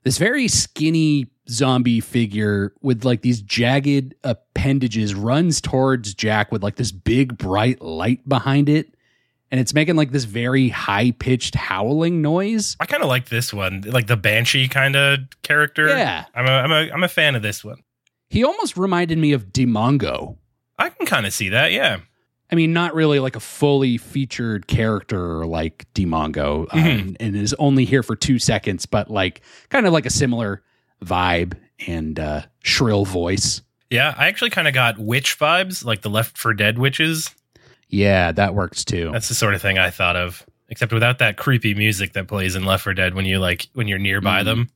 [0.04, 6.76] this very skinny zombie figure with like these jagged appendages runs towards Jack with like
[6.76, 8.94] this big bright light behind it,
[9.50, 12.76] and it's making like this very high pitched howling noise.
[12.80, 15.88] I kind of like this one, like the banshee kind of character.
[15.88, 17.82] Yeah, I'm a, I'm a, I'm a fan of this one.
[18.30, 20.36] he almost reminded me of Demongo.
[20.78, 21.72] I can kind of see that.
[21.72, 22.00] Yeah.
[22.50, 27.16] I mean, not really like a fully featured character like Demongo, um, Mhm.
[27.20, 30.62] and is only here for two seconds, but like kind of like a similar
[31.04, 31.54] vibe
[31.86, 33.62] and uh, shrill voice.
[33.90, 34.14] Yeah.
[34.16, 37.34] I actually kind of got witch vibes, like the Left 4 Dead witches.
[37.88, 39.10] Yeah, that works too.
[39.12, 42.54] That's the sort of thing I thought of, except without that creepy music that plays
[42.54, 44.44] in Left 4 Dead when you like when you're nearby Mhm.
[44.44, 44.70] them.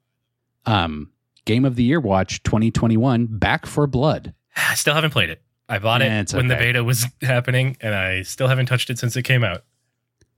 [0.64, 1.10] Um,
[1.44, 4.32] Game of the Year Watch 2021, Back 4 Blood.
[4.56, 5.42] I still haven't played it.
[5.68, 8.98] I bought Yeah, it when the beta was happening, and I still haven't touched it
[8.98, 9.64] since it came out.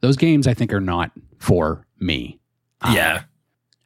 [0.01, 2.39] Those games I think are not for me.
[2.81, 3.23] Um, yeah.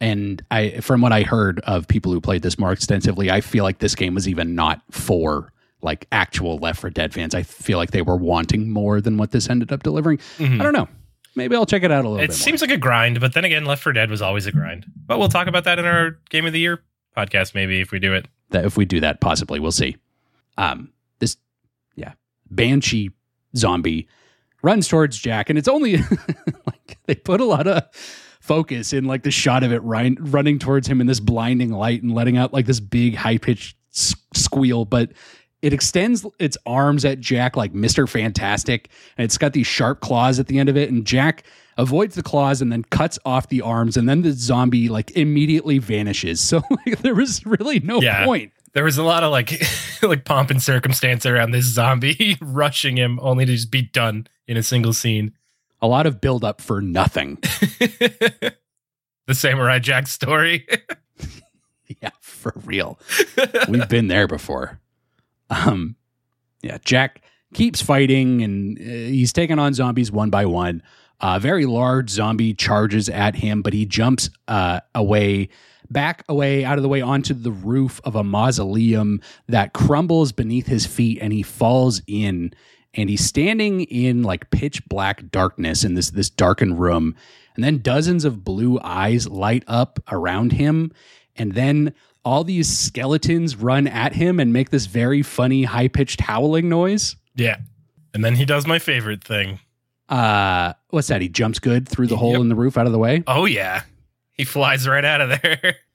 [0.00, 3.64] And I from what I heard of people who played this more extensively, I feel
[3.64, 7.34] like this game was even not for like actual Left 4 Dead fans.
[7.34, 10.18] I feel like they were wanting more than what this ended up delivering.
[10.38, 10.60] Mhm.
[10.60, 10.88] I don't know.
[11.36, 12.30] Maybe I'll check it out a little bit.
[12.30, 14.86] It seems like a grind, but then again, Left 4 Dead was always a grind.
[15.06, 16.80] But we'll talk about that in our Game of the Year
[17.16, 18.26] podcast, maybe if we do it.
[18.50, 19.96] that if we do that, possibly we'll see.
[20.56, 21.36] Um, this,
[21.96, 22.12] yeah,
[22.50, 23.10] banshee
[23.56, 24.08] zombie
[24.62, 25.98] runs towards Jack, and it's only
[26.66, 27.82] like they put a lot of
[28.48, 32.02] focus in like the shot of it run, running towards him in this blinding light
[32.02, 35.12] and letting out like this big high pitched squeal, but.
[35.60, 38.08] It extends its arms at Jack like Mr.
[38.08, 40.88] Fantastic, and it's got these sharp claws at the end of it.
[40.88, 41.42] And Jack
[41.76, 45.78] avoids the claws and then cuts off the arms, and then the zombie like immediately
[45.78, 46.40] vanishes.
[46.48, 48.24] So like, there was really no Yeah.
[48.24, 48.52] point.
[48.74, 49.60] There was a lot of like
[50.02, 54.56] like pomp and circumstance around this zombie rushing him only to just be done in
[54.56, 55.32] a single scene.
[55.80, 57.36] A lot of build up for nothing.
[57.40, 58.54] the
[59.34, 60.66] Samurai Jack story.
[62.02, 62.98] yeah, for real.
[63.68, 64.80] We've been there before.
[65.50, 65.96] Um,
[66.62, 67.22] yeah, Jack
[67.54, 70.82] keeps fighting and uh, he's taking on zombies one by one.
[71.20, 75.48] A very large zombie charges at him, but he jumps uh, away,
[75.90, 80.68] back away, out of the way onto the roof of a mausoleum that crumbles beneath
[80.68, 82.52] his feet, and he falls in.
[82.98, 87.14] And he's standing in like pitch black darkness in this this darkened room,
[87.54, 90.92] and then dozens of blue eyes light up around him,
[91.36, 96.20] and then all these skeletons run at him and make this very funny high pitched
[96.20, 97.14] howling noise.
[97.36, 97.58] yeah.
[98.14, 99.60] And then he does my favorite thing.
[100.08, 101.20] Uh, what's that?
[101.20, 102.40] He jumps good through the hole Yep.
[102.40, 103.22] in the roof out of the way.
[103.26, 103.82] Oh yeah.
[104.32, 105.76] He flies right out of there.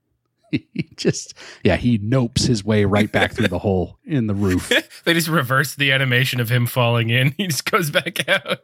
[0.74, 4.72] he just, yeah, he nopes his way right back through the hole in the roof.
[5.06, 7.34] they just reverse the animation of him falling in.
[7.44, 8.60] He just goes back out.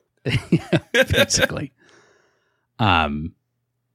[0.93, 1.73] basically.
[2.77, 3.33] Um,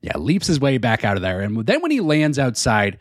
[0.00, 2.98] yeah, leaps his way back out of there, and then when he lands outside,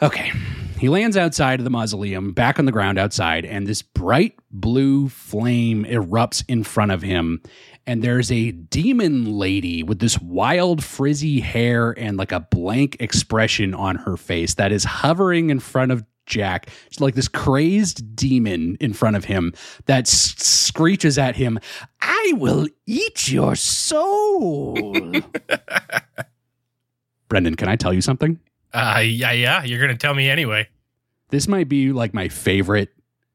[0.00, 0.32] okay,
[0.78, 5.08] he lands outside of the mausoleum, back on the ground outside, and this bright blue
[5.08, 7.42] flame erupts in front of him.
[7.86, 13.74] And there's a demon lady with this wild frizzy hair and like a blank expression
[13.74, 16.68] on her face that is hovering in front of Jack.
[16.86, 19.52] It's like this crazed demon in front of him
[19.86, 21.58] that s- screeches at him,
[22.00, 24.86] I will eat your soul.
[27.28, 28.38] Brendan, can I tell you something?
[28.72, 29.64] Uh yeah, yeah.
[29.64, 30.68] You're gonna tell me anyway.
[31.30, 32.90] This might be like my favorite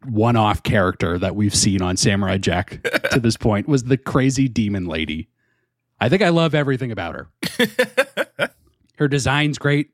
[0.06, 2.82] one-off character that we've seen on Samurai Jack
[3.12, 5.30] to this point was the crazy demon lady.
[6.00, 7.30] I think I love everything about her.
[8.98, 9.92] Her design's great.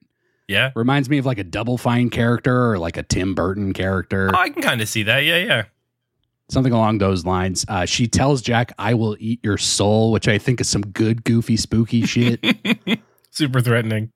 [0.48, 0.72] Yeah.
[0.76, 4.30] Reminds me of like a Double Fine character or like a Tim Burton character.
[4.34, 5.26] Oh, I can kind of see that.
[5.26, 5.64] Yeah, yeah.
[6.50, 7.66] something along those lines.
[7.68, 11.24] Uh, she tells Jack, "I will eat your soul," which I think is some good,
[11.26, 12.44] goofy, spooky shit.
[13.32, 14.12] Super threatening.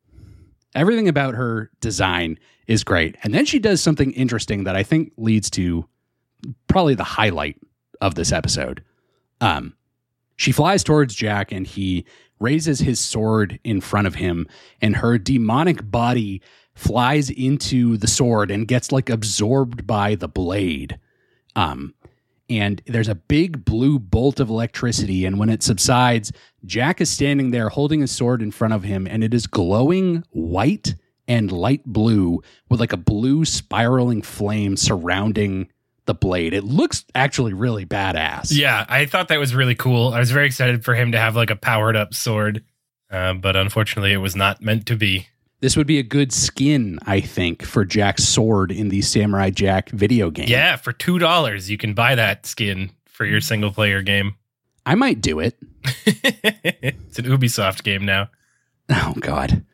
[0.75, 5.13] Everything about her design is great, and then she does something interesting that I think
[5.17, 5.87] leads to
[6.67, 7.57] probably the highlight
[8.01, 8.83] of this episode.
[9.41, 9.75] Um,
[10.35, 12.05] she flies towards Jack, and he
[12.39, 14.47] raises his sword in front of him,
[14.81, 16.41] and her demonic body
[16.75, 20.99] flies into the sword and gets like absorbed by the blade.
[21.55, 21.95] Um,
[22.49, 25.25] and there's a big blue bolt of electricity.
[25.25, 26.31] And when it subsides,
[26.65, 30.23] Jack is standing there holding his sword in front of him, and it is glowing
[30.29, 30.95] white
[31.27, 35.69] and light blue with like a blue spiraling flame surrounding
[36.05, 36.53] the blade.
[36.53, 38.51] It looks actually really badass.
[38.51, 40.13] Yeah, I thought that was really cool.
[40.13, 42.63] I was very excited for him to have like a powered up sword,
[43.11, 45.27] uh, but unfortunately, it was not meant to be.
[45.59, 49.89] This would be a good skin, I think, for Jack's sword in the Samurai Jack
[49.89, 50.47] video game.
[50.47, 54.35] Yeah, for two dollars, you can buy that skin for your single player game.
[54.85, 55.57] I might do it.
[56.05, 58.29] it's an Ubisoft game now.
[58.89, 59.65] Oh, God.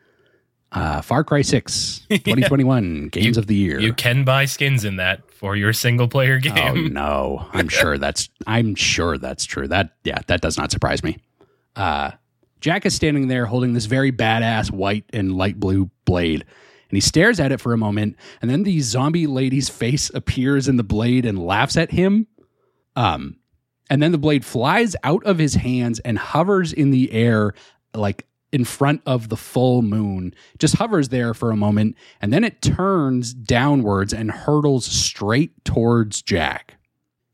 [0.74, 3.78] Uh, Far Cry 6, 2021, Games You- of the Year.
[3.78, 6.92] You can buy skins in that for your single player Oh game.
[6.92, 9.68] no, I'm sure that's I'm sure that's true.
[9.68, 11.16] That yeah, that does not surprise me.
[11.76, 12.10] Uh,
[12.60, 17.00] Jack is standing there holding this very badass white and light blue blade, and he
[17.00, 20.82] stares at it for a moment, and then the zombie lady's face appears in the
[20.84, 22.26] blade and laughs at him.
[22.96, 23.36] Um,
[23.90, 27.52] and then the blade flies out of his hands and hovers in the air
[27.94, 32.44] like in front of the full moon, just hovers there for a moment, and then
[32.44, 36.76] it turns downwards and hurtles straight towards Jack.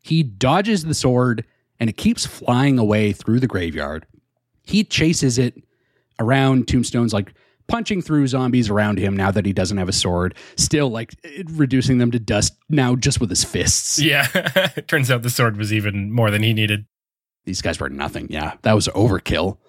[0.01, 1.45] He dodges the sword
[1.79, 4.07] and it keeps flying away through the graveyard.
[4.63, 5.53] He chases it
[6.19, 7.35] around tombstones, like
[7.67, 11.13] punching through zombies around him now that he doesn't have a sword, still like
[11.53, 13.99] reducing them to dust now just with his fists.
[13.99, 14.27] Yeah,
[14.75, 16.87] it turns out the sword was even more than he needed.
[17.45, 18.25] these guys were nothing.
[18.31, 19.59] Yeah, that was overkill.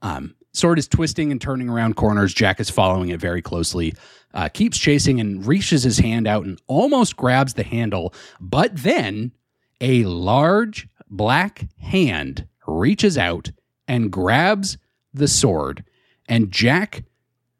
[0.00, 2.32] Um, sword is twisting and turning around corners.
[2.32, 3.92] Jack is following it very closely,
[4.32, 8.14] uh, keeps chasing and reaches his hand out and almost grabs the handle.
[8.40, 9.32] But then
[9.80, 13.50] a large black hand reaches out
[13.86, 14.78] and grabs
[15.12, 15.84] the sword,
[16.28, 17.04] and Jack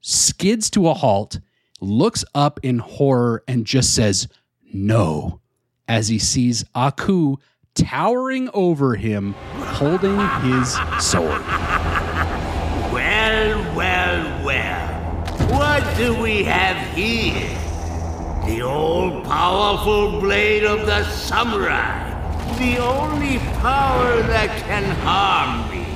[0.00, 1.38] skids to a halt,
[1.80, 4.26] looks up in horror, and just says,
[4.72, 5.40] No,
[5.86, 7.36] as he sees Aku
[7.74, 11.42] towering over him, holding his sword.
[15.96, 17.48] Do we have here?
[18.46, 22.10] The all powerful blade of the samurai.
[22.58, 25.86] The only power that can harm me.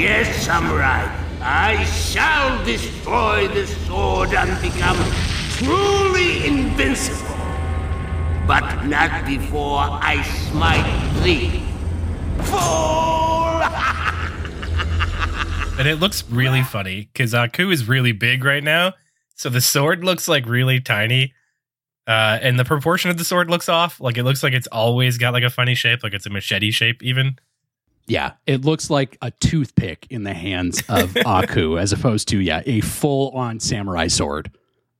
[0.00, 1.10] Yes, samurai.
[1.40, 4.98] I shall destroy the sword and become
[5.58, 7.36] truly invincible.
[8.46, 11.62] But not before I smite thee.
[12.44, 13.62] Fool!
[15.78, 18.92] And it looks really funny because Aku uh, is really big right now.
[19.34, 21.34] So the sword looks like really tiny.
[22.06, 24.00] Uh, and the proportion of the sword looks off.
[24.00, 26.70] Like it looks like it's always got like a funny shape, like it's a machete
[26.70, 27.38] shape, even.
[28.06, 32.62] Yeah, it looks like a toothpick in the hands of Aku, as opposed to yeah,
[32.66, 34.50] a full-on samurai sword.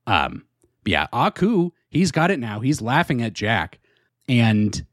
[0.07, 0.45] Um,
[0.85, 2.61] yeah, Aku, he's got it now.
[2.61, 3.81] He's laughing at Jack,
[4.29, 4.85] and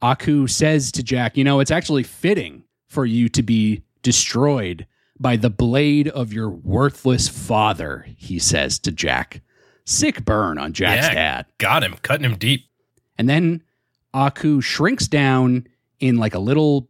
[0.00, 4.86] Aku says to Jack, "You know, it's actually fitting for you to be destroyed
[5.20, 9.42] by the blade of your worthless father." He says to Jack.
[9.84, 11.14] Sick burn on Jack's Yeah.
[11.14, 11.46] dad.
[11.56, 12.66] Got him, cutting him deep.
[13.16, 13.62] And then
[14.14, 15.66] Aku shrinks down
[15.98, 16.88] in like a little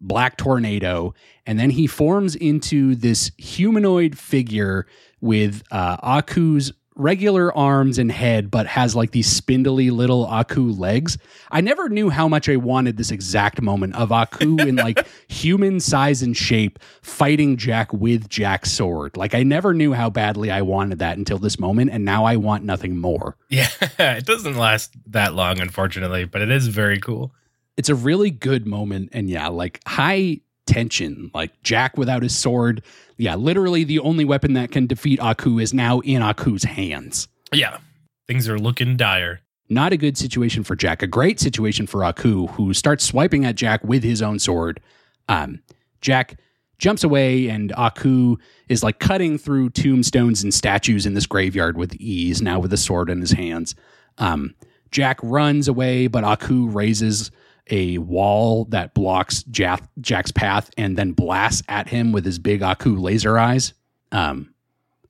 [0.00, 1.14] black tornado,
[1.46, 4.86] and then he forms into this humanoid figure
[5.20, 11.18] with uh, Aku's regular arms and head, but has like these spindly little Aku legs.
[11.50, 15.78] I never knew how much I wanted this exact moment of Aku in like human
[15.78, 19.16] size and shape fighting Jack with Jack's sword.
[19.16, 22.36] Like I never knew how badly I wanted that until this moment, and now I
[22.36, 23.36] want nothing more.
[23.48, 27.32] Yeah, it doesn't last that long, unfortunately, but it is very cool.
[27.76, 32.82] it's a really good moment and yeah like high tension like jack without his sword.
[33.16, 37.28] Yeah literally the only weapon that can defeat aku is now in aku's hands.
[37.52, 37.78] Yeah,
[38.26, 39.40] things are looking dire.
[39.68, 41.02] not a good situation for jack.
[41.02, 44.80] A great situation for aku who starts swiping at jack with his own sword.
[45.28, 45.60] Um
[46.00, 46.38] jack
[46.78, 48.36] jumps away and aku
[48.68, 52.76] is like cutting through tombstones and statues in this graveyard with ease now with a
[52.76, 53.74] sword in his hands.
[54.18, 54.54] Um
[54.90, 57.30] jack runs away but aku raises
[57.68, 62.62] a wall that blocks Jack, Jack's path and then blasts at him with his big
[62.62, 63.74] Aku laser eyes.
[64.12, 64.54] Um,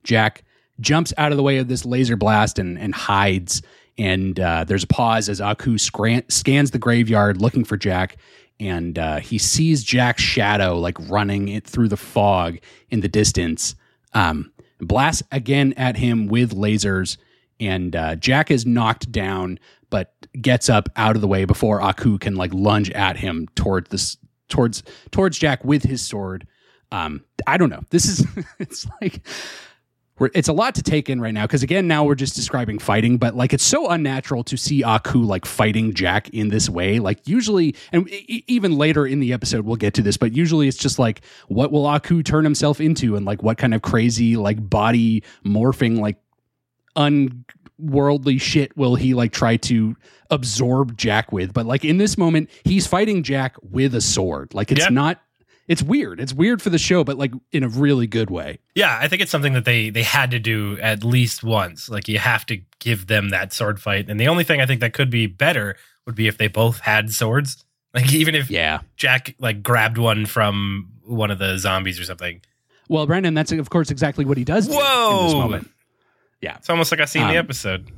[0.04, 0.44] Jack
[0.80, 3.62] jumps out of the way of this laser blast and, and hides.
[3.98, 8.16] And uh, there's a pause as Aku scran- scans the graveyard looking for Jack.
[8.58, 12.58] And uh, he sees Jack's shadow like running it through the fog
[12.90, 13.74] in the distance.
[14.14, 17.18] Um, blasts again at him with lasers.
[17.60, 19.58] And uh, Jack is knocked down,
[19.90, 23.86] but gets up out of the way before Aku can like lunge at him toward
[23.88, 24.16] this
[24.48, 26.46] towards towards Jack with his sword.
[26.92, 27.82] Um, I don't know.
[27.90, 28.26] This is
[28.58, 29.26] it's like
[30.18, 32.78] we're, it's a lot to take in right now because again now we're just describing
[32.78, 36.98] fighting but like it's so unnatural to see aku like fighting jack in this way
[36.98, 40.68] like usually and e- even later in the episode we'll get to this but usually
[40.68, 44.36] it's just like what will aku turn himself into and like what kind of crazy
[44.36, 46.16] like body morphing like
[46.96, 49.96] unworldly shit will he like try to
[50.30, 54.72] absorb jack with but like in this moment he's fighting jack with a sword like
[54.72, 55.20] it's not
[55.68, 58.98] it's weird it's weird for the show but like in a really good way Yeah,
[59.00, 61.88] I think it's something that they they had to do at least once.
[61.88, 64.08] Like you have to give them that sword fight.
[64.10, 66.80] And the only thing I think that could be better would be if they both
[66.80, 67.64] had swords.
[67.94, 72.42] Like even if yeah Jack like grabbed one from one of the zombies or something.
[72.88, 75.60] Well, Brandon, that's of course exactly what he does do in this Whoa.
[76.42, 76.58] Moment.
[76.58, 77.90] It's almost like I've seen the Um, episode.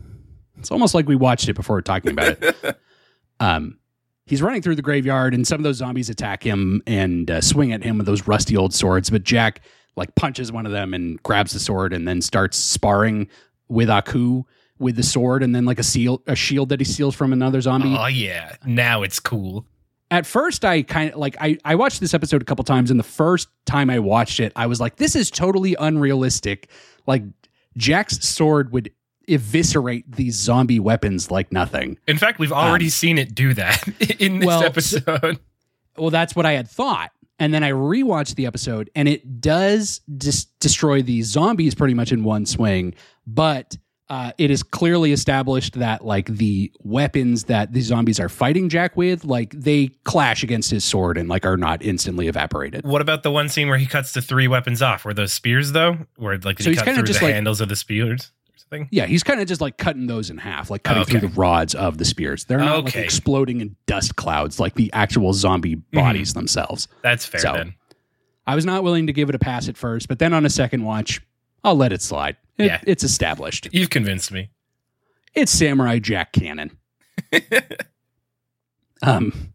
[0.58, 2.78] It's almost like we watched it before talking about it.
[3.40, 3.78] um,
[4.26, 7.72] he's running through the graveyard, and some of those zombies attack him and uh, swing
[7.72, 9.10] at him with those rusty old swords.
[9.10, 9.60] But Jack
[9.96, 13.28] like punches one of them and grabs the sword, and then starts sparring
[13.68, 14.44] with Aku
[14.80, 17.60] with the sword, and then like a seal, a shield that he steals from another
[17.60, 17.94] zombie.
[17.96, 18.56] Oh yeah.
[18.64, 19.66] Now it's cool.
[20.10, 22.98] at first I kind of like I I watched this episode a couple times and
[22.98, 26.70] the first time I watched it I was like this is totally unrealistic
[27.06, 27.24] like
[27.78, 28.90] Jack's sword would
[29.28, 31.98] eviscerate these zombie weapons like nothing.
[32.06, 33.86] In fact, we've already Um, seen it do that
[34.20, 35.38] in this well, episode.
[35.96, 37.10] Well that's what I had thought.
[37.38, 42.10] And then I rewatched the episode and it does dis- destroy these zombies pretty much
[42.12, 42.94] in one swing,
[43.26, 43.76] but
[44.10, 48.96] uh, it is clearly established that like the weapons that the zombies are fighting Jack
[48.96, 52.84] with, like they clash against his sword and like are not instantly evaporated.
[52.86, 55.04] What about the one scene where he cuts the three weapons off?
[55.04, 55.98] Were those spears though?
[56.16, 58.58] Where like So he he's cut through just the like- handles of the spears or
[58.58, 58.88] something?
[58.90, 61.18] Yeah, he's kind of just like cutting those in half, like cutting Okay.
[61.18, 62.46] through the rods of the spears.
[62.46, 66.88] They're not like exploding in dust clouds like the actual zombie bodies themselves.
[67.02, 67.74] That's fair So- then.
[68.46, 70.48] I was not willing to give it a pass at first, but then on a
[70.48, 71.20] second watch,
[71.68, 72.36] I'll let it slide.
[72.56, 72.80] It- Yeah.
[72.86, 73.68] It's established.
[73.72, 74.50] You've convinced me.
[75.34, 76.76] It's Samurai Jack Canon.
[79.02, 79.52] um,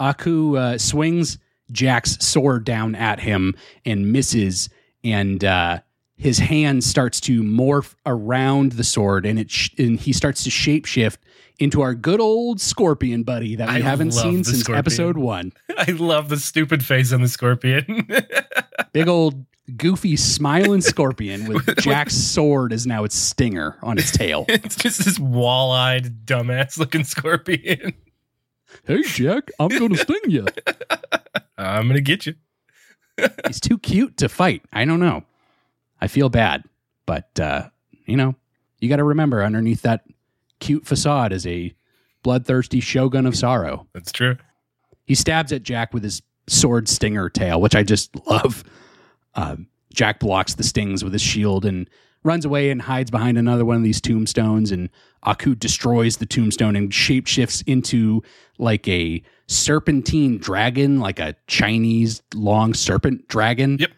[0.00, 1.38] Aku uh, swings
[1.70, 4.68] Jack's sword down at him and misses,
[5.04, 5.80] and uh,
[6.16, 10.50] his hand starts to morph around the sword, and it sh- and he starts to
[10.50, 11.18] shapeshift
[11.58, 14.78] into our good old scorpion buddy that we I haven't seen since scorpion.
[14.78, 15.52] episode one.
[15.78, 18.08] I love the stupid face on the scorpion.
[18.92, 19.44] Big old
[19.76, 24.44] goofy smiling scorpion with Jack's sword is now its stinger on its tail.
[24.48, 27.94] it's just this wall-eyed, dumbass looking scorpion.
[28.84, 30.46] hey Jack, I'm gonna sting you.
[31.56, 32.34] I'm gonna get you.
[33.46, 34.62] He's too cute to fight.
[34.72, 35.24] I don't know.
[36.00, 36.64] I feel bad,
[37.06, 37.68] but uh,
[38.06, 38.34] you know,
[38.80, 40.04] you got to remember underneath that
[40.58, 41.72] cute facade is a
[42.22, 43.86] bloodthirsty shogun of sorrow.
[43.92, 44.36] That's true.
[45.04, 48.64] He stabs at Jack with his sword stinger tail, which I just love.
[49.34, 51.88] Um, Jack blocks the stings with his shield and
[52.24, 54.70] runs away and hides behind another one of these tombstones.
[54.70, 54.88] And
[55.24, 58.22] Aku destroys the tombstone and shapeshifts into
[58.58, 63.78] like a serpentine dragon, like a Chinese long serpent dragon.
[63.80, 63.90] Yep.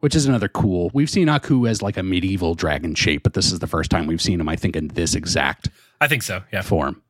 [0.00, 0.90] Which is another cool.
[0.92, 4.08] We've seen Aku as like a medieval dragon shape, but this is the first time
[4.08, 5.68] we've seen him, I think, in this exact
[6.00, 6.42] I think so.
[6.52, 6.62] Yeah.
[6.62, 7.00] form.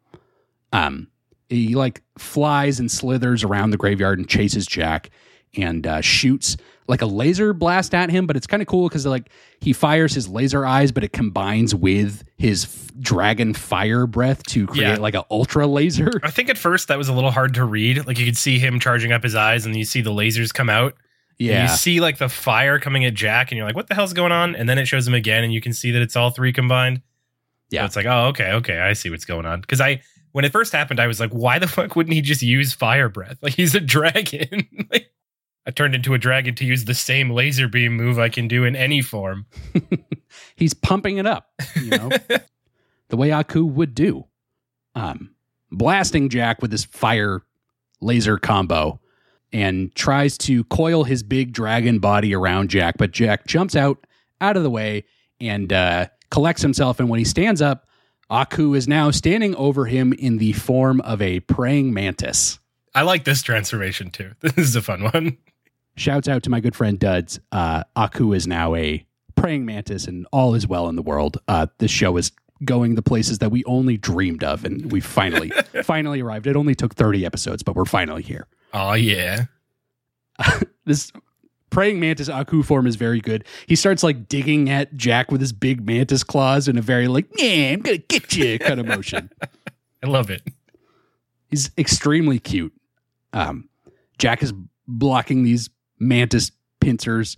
[0.74, 1.08] Um,
[1.48, 5.08] he like flies and slithers around the graveyard and chases Jack
[5.56, 6.56] and uh, shoots
[6.88, 8.26] like a laser blast at him.
[8.26, 9.30] But it's kind of cool because like
[9.60, 14.66] he fires his laser eyes, but it combines with his f- dragon fire breath to
[14.66, 14.96] create Yeah.
[14.96, 16.10] like an ultra laser.
[16.22, 18.06] I think at first that was a little hard to read.
[18.06, 20.68] Like you could see him charging up his eyes, and you see the lasers come
[20.70, 20.94] out.
[21.38, 23.94] And Yeah, you see like the fire coming at Jack, and you're like, "What the
[23.94, 26.14] hell's going on?" And then it shows him again, and you can see that it's
[26.16, 26.98] all three combined.
[27.70, 27.86] So Yeah.
[27.86, 29.60] it's like, oh, okay, okay, I see what's going on.
[29.62, 32.42] Because I, when it first happened, I was like, why the fuck wouldn't he just
[32.42, 33.38] use fire breath?
[33.40, 34.66] Like he's a dragon.
[34.92, 35.10] like,
[35.66, 38.64] I turned into a dragon to use the same laser beam move I can do
[38.64, 39.46] in any form.
[40.56, 42.10] he's pumping it up, you know,
[43.08, 44.26] the way Aku would do.
[44.94, 45.34] Um,
[45.70, 47.42] blasting Jack with his fire
[48.00, 49.00] laser combo
[49.52, 54.06] and tries to coil his big dragon body around Jack, but Jack jumps out
[54.40, 55.04] out of the way
[55.40, 56.98] and uh, collects himself.
[56.98, 57.86] And when he stands up,
[58.30, 62.58] Aku is now standing over him in the form of a praying mantis.
[62.94, 64.32] I like this transformation too.
[64.40, 65.36] This is a fun one.
[65.96, 67.38] Shouts out to my good friend Duds.
[67.50, 71.38] Uh, Aku is now a praying mantis, and all is well in the world.
[71.48, 72.32] Uh, this show is
[72.64, 75.50] going the places that we only dreamed of, and we finally,
[75.84, 76.46] finally arrived.
[76.46, 78.46] It only took thirty episodes, but we're finally here.
[78.72, 79.44] Oh yeah.
[80.84, 81.12] This
[81.70, 83.44] praying mantis Aku form is very good.
[83.68, 87.26] He starts like digging at Jack with his big mantis claws in a very like,
[87.36, 89.30] yeah, I'm gonna get you kind of motion.
[90.02, 90.42] I love it.
[91.48, 92.72] He's extremely cute.
[93.32, 93.68] Um,
[94.18, 94.52] Jack is
[94.88, 95.70] blocking these
[96.02, 96.50] mantis
[96.80, 97.36] pincers.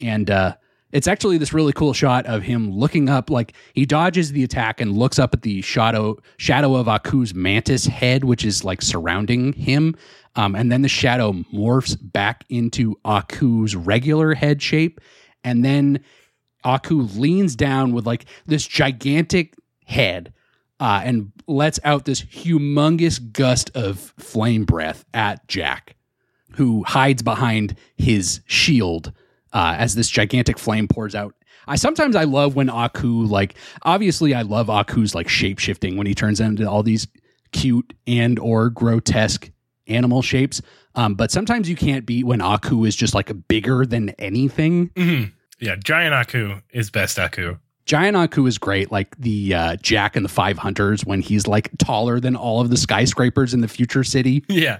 [0.00, 0.56] And uh,
[0.92, 4.80] it's actually this really cool shot of him looking up, like he dodges the attack
[4.80, 9.52] and looks up at the shadow shadow of Aku's mantis head, which is like surrounding
[9.52, 9.96] him.
[10.36, 15.00] Um, and then the shadow morphs back into Aku's regular head shape.
[15.42, 16.00] And then
[16.64, 19.54] Aku leans down with like this gigantic
[19.84, 20.32] head
[20.80, 25.96] uh, and lets out this humongous gust of flame breath at Jack,
[26.54, 29.12] who hides behind his shield
[29.52, 31.34] uh, as this gigantic flame pours out.
[31.66, 36.06] I sometimes I love when Aku like obviously I love Aku's like shape shifting when
[36.06, 37.06] he turns into all these
[37.52, 39.50] cute and or grotesque
[39.86, 40.60] animal shapes.
[40.94, 44.90] Um, but sometimes you can't beat when Aku is just like bigger than anything.
[44.90, 45.32] Mhm.
[45.60, 47.56] Yeah, Giant Aku is best Aku.
[47.86, 51.70] Giant Aku is great, like the uh, Jack and the Five Hunters when he's like
[51.78, 54.44] taller than all of the skyscrapers in the future city.
[54.48, 54.78] Yeah.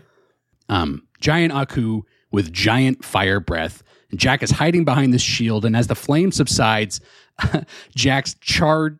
[0.68, 3.82] Um, giant Aku with giant fire breath.
[4.10, 7.00] And Jack is hiding behind this shield, and as the flame subsides,
[7.96, 8.98] Jack's charred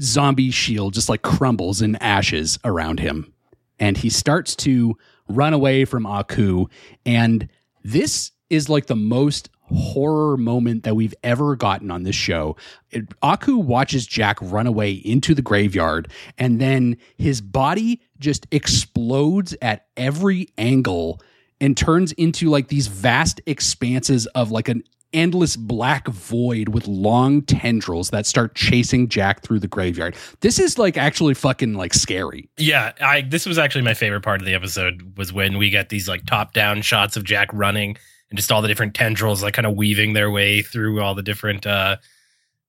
[0.00, 3.32] zombie shield just like crumbles in ashes around him.
[3.78, 4.96] And he starts to
[5.28, 6.66] run away from Aku.
[7.06, 7.48] And
[7.84, 12.56] this is like the most horror moment that we've ever gotten on this show.
[12.90, 19.54] It- Aku watches Jack run away into the graveyard, and then his body just explodes
[19.62, 21.20] at every angle
[21.60, 24.82] and turns into like these vast expanses of like an
[25.12, 30.14] endless black void with long tendrils that start chasing Jack through the graveyard.
[30.40, 32.48] This is like actually fucking like scary.
[32.56, 35.88] Yeah, I this was actually my favorite part of the episode was when we get
[35.88, 37.96] these like top down shots of Jack running
[38.30, 41.22] and just all the different tendrils like kind of weaving their way through all the
[41.22, 41.96] different uh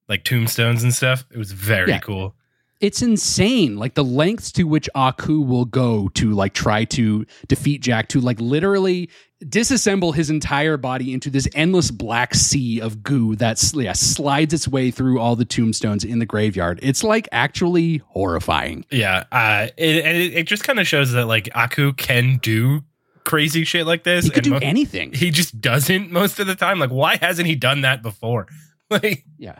[0.09, 1.23] like tombstones and stuff.
[1.31, 1.99] It was very Yeah.
[1.99, 2.35] cool.
[2.81, 7.81] It's insane, like the lengths to which Aku will go to like try to defeat
[7.81, 9.09] Jack, to like literally
[9.45, 14.67] disassemble his entire body into this endless black sea of goo that yeah, slides its
[14.67, 16.79] way through all the tombstones in the graveyard.
[16.83, 18.85] It's like actually horrifying.
[18.91, 22.83] Yeah, uh it, and it, it just kind of shows that like Aku can do
[23.23, 25.13] crazy shit like this He could do anything.
[25.13, 26.79] he just doesn't most of the time.
[26.79, 28.47] Like why hasn't he done that before?
[28.89, 29.59] Like Yeah.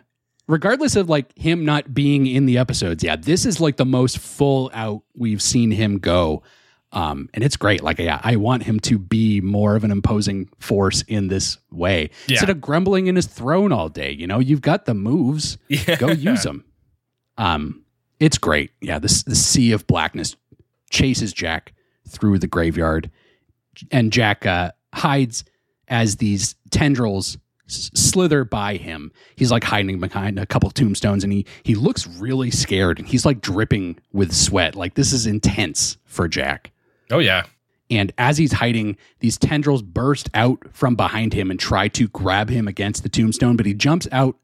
[0.52, 4.18] Regardless of like him not being in the episodes, yeah, this is like the most
[4.20, 6.44] full out we've seen him go.
[6.92, 7.82] Um, and it's great.
[7.82, 12.10] Like, yeah, I want him to be more of an imposing force in this way
[12.28, 12.34] Yeah.
[12.34, 14.12] instead of grumbling in his throne all day.
[14.12, 15.96] You know, you've got the moves, yeah.
[15.96, 16.66] go use them.
[17.38, 17.86] Um,
[18.20, 18.72] it's great.
[18.82, 20.36] Yeah, this the sea of blackness
[20.90, 21.74] chases Jack
[22.10, 23.10] through the graveyard,
[23.90, 25.46] and Jack uh, hides
[25.88, 27.38] as these tendrils
[27.72, 29.12] slither by him.
[29.36, 33.26] He's like hiding behind a couple tombstones, and he he looks really scared, and he's
[33.26, 34.76] like dripping with sweat.
[34.76, 36.72] Like this is intense for Jack.
[37.10, 37.46] Oh yeah.
[37.92, 42.50] And as he's hiding, these tendrils burst out from behind him and try to grab
[42.50, 44.38] him against the tombstone, but he jumps out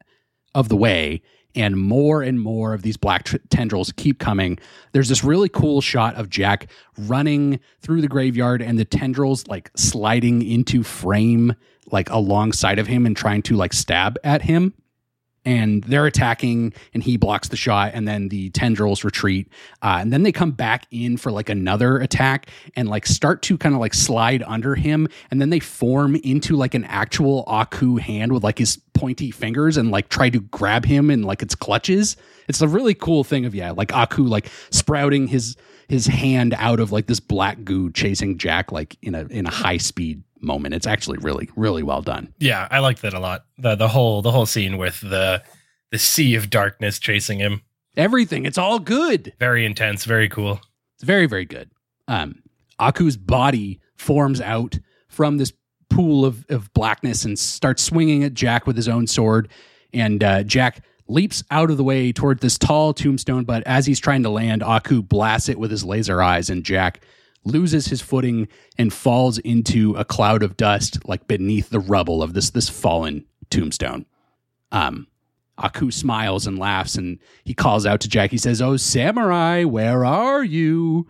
[0.53, 1.21] of the way.
[1.55, 4.59] And more and more of these black t- tendrils keep coming.
[4.91, 6.67] There's this really cool shot of Jack
[6.97, 11.55] running through the graveyard and the tendrils like sliding into frame,
[11.91, 14.73] like alongside of him and trying to like stab at him.
[15.45, 19.47] And they're attacking and he blocks the shot and then the tendrils retreat.
[19.81, 23.57] Uh, and then they come back in for like another attack and like start to
[23.57, 25.07] kind of like slide under him.
[25.31, 29.77] And then they form into like an actual aku hand with like his pointy fingers
[29.77, 32.17] and like try to grab him in like its clutches.
[32.49, 35.55] It's a really cool thing of yeah like aku like sprouting his
[35.87, 39.51] his hand out of like this black goo chasing jack like in a in a
[39.51, 43.45] high speed moment it's actually really really well done Yeah, I liked that a lot.
[43.57, 45.43] The the whole the whole scene with the
[45.91, 47.61] the sea of darkness chasing him.
[47.95, 50.59] everything it's all good Very intense, very cool.
[50.95, 51.69] It's very, very good.
[52.07, 52.41] Um,
[52.79, 55.53] Aku's body forms out from this
[55.91, 59.49] pool of, of blackness and starts swinging at Jack with his own sword.
[59.93, 63.99] And uh, Jack leaps out of the way toward this tall tombstone, but as he's
[63.99, 67.01] trying to land, Aku blasts it with his laser eyes, and Jack
[67.47, 72.33] loses his footing and falls into a cloud of dust, like beneath the rubble of
[72.33, 74.05] this this fallen tombstone.
[74.71, 75.07] Um,
[75.59, 78.29] Aku smiles and laughs, and he calls out to Jack.
[78.29, 81.07] He says, "Oh, samurai, where are you?"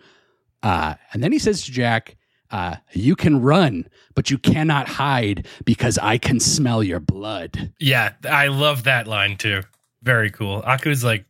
[0.64, 2.16] Uh, and then he says to Jack,
[2.50, 8.14] uh, "You can run, but you cannot hide because I can smell your blood." Yeah,
[8.30, 9.64] I love that line too.
[10.02, 10.64] Very cool.
[10.66, 11.26] Aku's like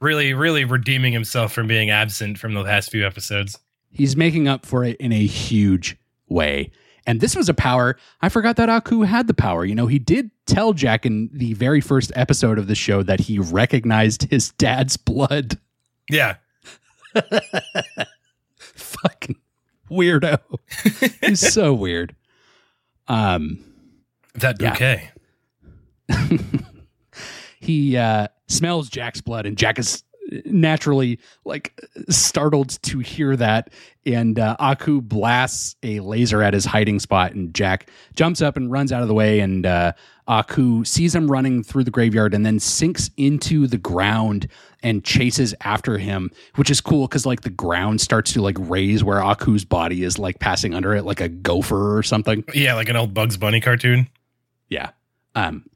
[0.00, 3.58] really, really redeeming himself from being absent from the past few episodes.
[3.92, 5.96] He's making up for it in a huge
[6.28, 6.70] way.
[7.06, 7.96] And this was a power.
[8.20, 9.64] I forgot that Aku had the power.
[9.64, 13.20] You know, he did tell Jack in the very first episode of the show that
[13.20, 15.58] he recognized his dad's blood.
[16.10, 16.36] Yeah.
[18.56, 19.36] Fucking
[19.90, 20.38] weirdo.
[21.26, 22.14] He's so weird.
[23.08, 23.58] Um,
[24.34, 24.70] That Yeah.
[24.70, 25.10] bouquet.
[27.60, 30.02] he uh, smells Jack's blood, and Jack is
[30.44, 31.78] naturally like
[32.08, 33.70] startled to hear that.
[34.06, 38.70] And uh, Aku blasts a laser at his hiding spot, and Jack jumps up and
[38.70, 39.40] runs out of the way.
[39.40, 39.92] And uh,
[40.26, 44.48] Aku sees him running through the graveyard, and then sinks into the ground
[44.82, 49.04] and chases after him, which is cool because like the ground starts to like raise
[49.04, 52.42] where Aku's body is like passing under it, like a gopher or something.
[52.54, 54.08] Yeah, like an old Bugs Bunny cartoon.
[54.68, 54.90] Yeah.
[55.34, 55.66] Um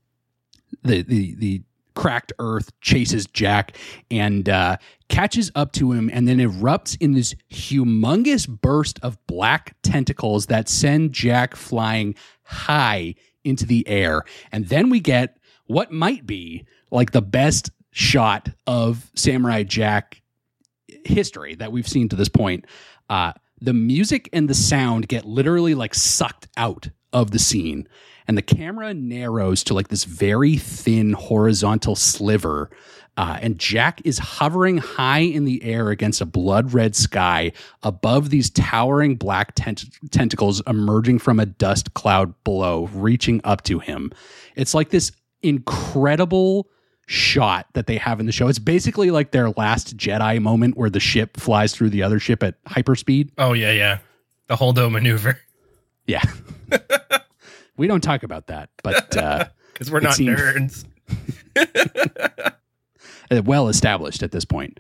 [0.83, 1.63] the the the
[1.95, 3.77] cracked earth chases Jack
[4.11, 4.77] and uh
[5.09, 10.69] catches up to him and then erupts in this humongous burst of black tentacles that
[10.69, 13.15] send Jack flying high
[13.45, 14.23] into the air.
[14.51, 15.37] And then we get
[15.67, 20.23] what might be like the best shot of Samurai Jack
[21.05, 22.67] history that we've seen to this point.
[23.09, 27.89] Uh, the music and the sound get literally like sucked out of the scene,
[28.27, 32.71] and the camera narrows to like this very thin horizontal sliver.
[33.17, 37.53] Uh, and Jack is hovering high in the air against a blood red sky
[37.85, 43.79] above these towering black tent- tentacles emerging from a dust cloud below, reaching up to
[43.79, 44.11] him.
[44.57, 45.13] It's like this
[45.43, 46.69] incredible
[47.07, 48.49] shot that they have in the show.
[48.49, 52.43] It's basically like their last Jedi moment where the ship flies through the other ship
[52.43, 53.31] at hyperspeed.
[53.39, 53.99] Oh yeah, yeah.
[54.49, 55.39] The Holdo maneuver.
[56.07, 56.23] Yeah.
[57.77, 60.85] we don't talk about that, but uh, Because we're not seems- nerds.
[63.31, 64.79] uh, well established at this point.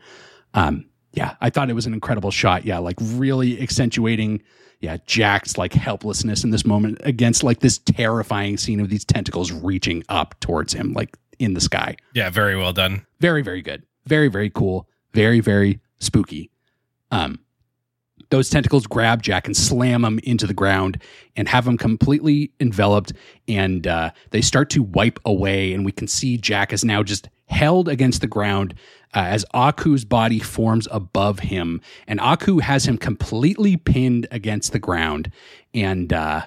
[0.55, 2.65] Um, yeah, I thought it was an incredible shot.
[2.65, 4.43] Yeah, like really accentuating,
[4.81, 9.53] yeah, Jack's like helplessness in this moment against like this terrifying scene of these tentacles
[9.53, 11.97] reaching up towards him, like in the sky.
[12.15, 13.05] Yeah, very well done.
[13.21, 16.51] very very good very very cool very very spooky
[17.11, 17.39] um
[18.31, 21.01] those tentacles grab jack and slam him into the ground
[21.37, 23.13] and have him completely enveloped.
[23.49, 25.73] And uh, they start to wipe away.
[25.73, 28.75] And we can see jack is now just held against the ground
[29.15, 31.81] uh, as aku's body forms above him.
[32.07, 35.31] And aku has him completely pinned against the ground.
[35.73, 36.47] And uh,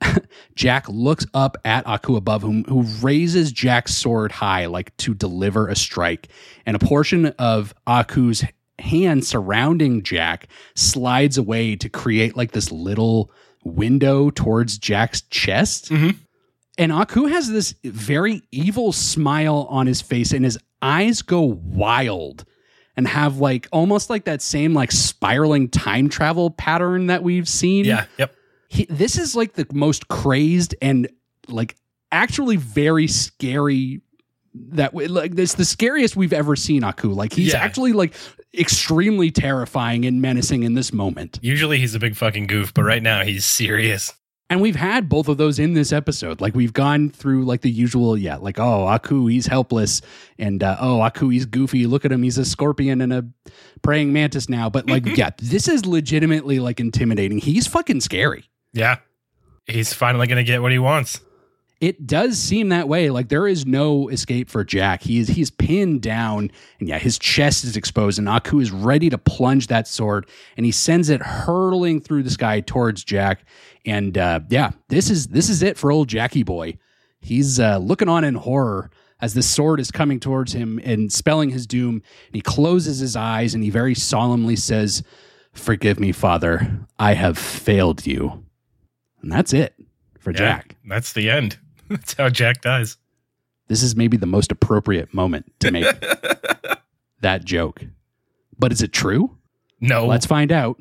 [0.54, 5.68] Jack looks up at Aku above him, who raises Jack's sword high, like to deliver
[5.68, 6.28] a strike.
[6.66, 8.44] And a portion of Aku's
[8.78, 13.30] hand surrounding Jack slides away to create like this little
[13.64, 15.90] window towards Jack's chest.
[15.90, 16.16] Mhm.
[16.78, 22.44] And Aku has this very evil smile on his face, and his eyes go wild
[22.96, 27.84] and have like almost like that same like spiraling time travel pattern that we've seen
[27.84, 28.34] Yeah, yep.
[28.68, 31.08] he, this is like the most crazed and
[31.48, 31.76] like
[32.10, 34.00] actually very scary
[34.54, 37.60] that way like this the scariest we've ever seen Aku like he's Yeah.
[37.60, 38.12] actually like
[38.56, 43.02] extremely terrifying and menacing in this moment Usually he's a big fucking goof, but right
[43.02, 44.12] now he's serious.
[44.50, 47.70] and we've had both of those in this episode like we've gone through like the
[47.70, 50.02] usual yeah like oh Aku he's helpless
[50.38, 53.24] and uh, oh Aku he's goofy look at him he's a scorpion and a
[53.80, 58.44] praying mantis now but like yeah this is legitimately like intimidating he's fucking scary
[58.74, 58.98] Yeah.
[59.66, 61.20] He's finally gonna get what he wants.
[61.82, 63.10] It does seem that way.
[63.10, 65.02] Like there is no escape for Jack.
[65.02, 69.10] He is he's pinned down, and yeah, his chest is exposed, and Aku is ready
[69.10, 73.44] to plunge that sword, and he sends it hurtling through the sky towards Jack.
[73.84, 76.78] And uh, yeah, this is this is it for old Jackie boy.
[77.20, 81.50] He's uh, looking on in horror as the sword is coming towards him and spelling
[81.50, 81.96] his doom.
[82.26, 85.02] And he closes his eyes and he very solemnly says,
[85.52, 86.86] "Forgive me, Father.
[87.00, 88.44] I have failed you."
[89.20, 89.74] And that's it
[90.20, 90.76] for Yeah, Jack.
[90.84, 91.58] That's the end.
[91.92, 92.96] That's how Jack dies.
[93.68, 95.86] this is maybe the most appropriate moment to make
[97.20, 97.82] that joke.
[98.58, 99.36] But is it true?
[99.80, 100.06] No.
[100.06, 100.80] Let's find out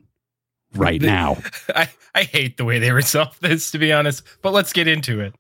[0.76, 1.38] right now.
[1.76, 5.20] I, I hate the way they resolve this, to be honest, but let's get into
[5.22, 5.34] it.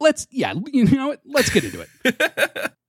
[0.00, 1.20] Let's, yeah, you know what?
[1.26, 2.72] Let's get into it.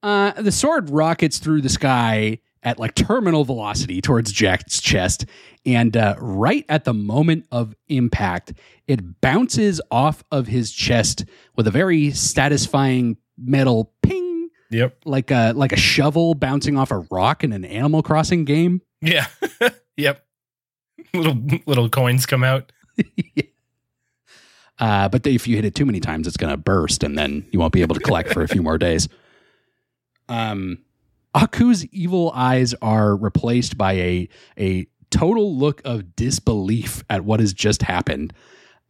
[0.00, 5.24] Uh, the sword rockets through the sky at like terminal velocity towards Jack's chest.
[5.66, 8.52] And uh, right at the moment of impact,
[8.86, 11.24] it bounces off of his chest
[11.56, 14.96] with a very satisfying metal ping, Yep.
[15.04, 18.82] like a like a shovel bouncing off a rock in an Animal Crossing game.
[19.00, 19.26] Yeah.
[19.96, 20.24] yep.
[21.14, 22.72] Little little coins come out.
[24.80, 27.44] Uh, but if you hit it too many times, it's going to burst, and then
[27.50, 29.08] you won't be able to collect for a few more days.
[30.28, 30.78] Um,
[31.34, 37.52] Aku's evil eyes are replaced by a a total look of disbelief at what has
[37.52, 38.32] just happened.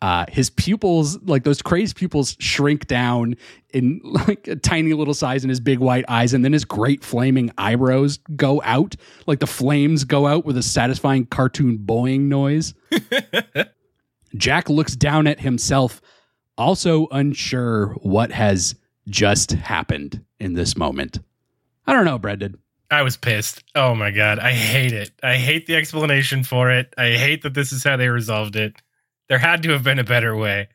[0.01, 3.34] Uh, his pupils, like those crazed pupils, shrink down
[3.74, 7.03] in like a tiny little size in his big white eyes, and then his great
[7.03, 8.95] flaming eyebrows go out,
[9.26, 12.74] like the flames go out with a satisfying cartoon boing noise.
[14.36, 16.01] Jack looks down at himself
[16.59, 18.74] also unsure what has
[19.09, 21.20] just happened in this moment.
[21.89, 22.59] I don't know, Brendan.
[22.91, 23.64] I was pissed.
[23.74, 25.11] Oh my god, I hate it.
[25.22, 26.93] I hate the explanation for it.
[26.99, 28.76] I hate that this is how they resolved it.
[29.30, 30.68] There had to have been a better way.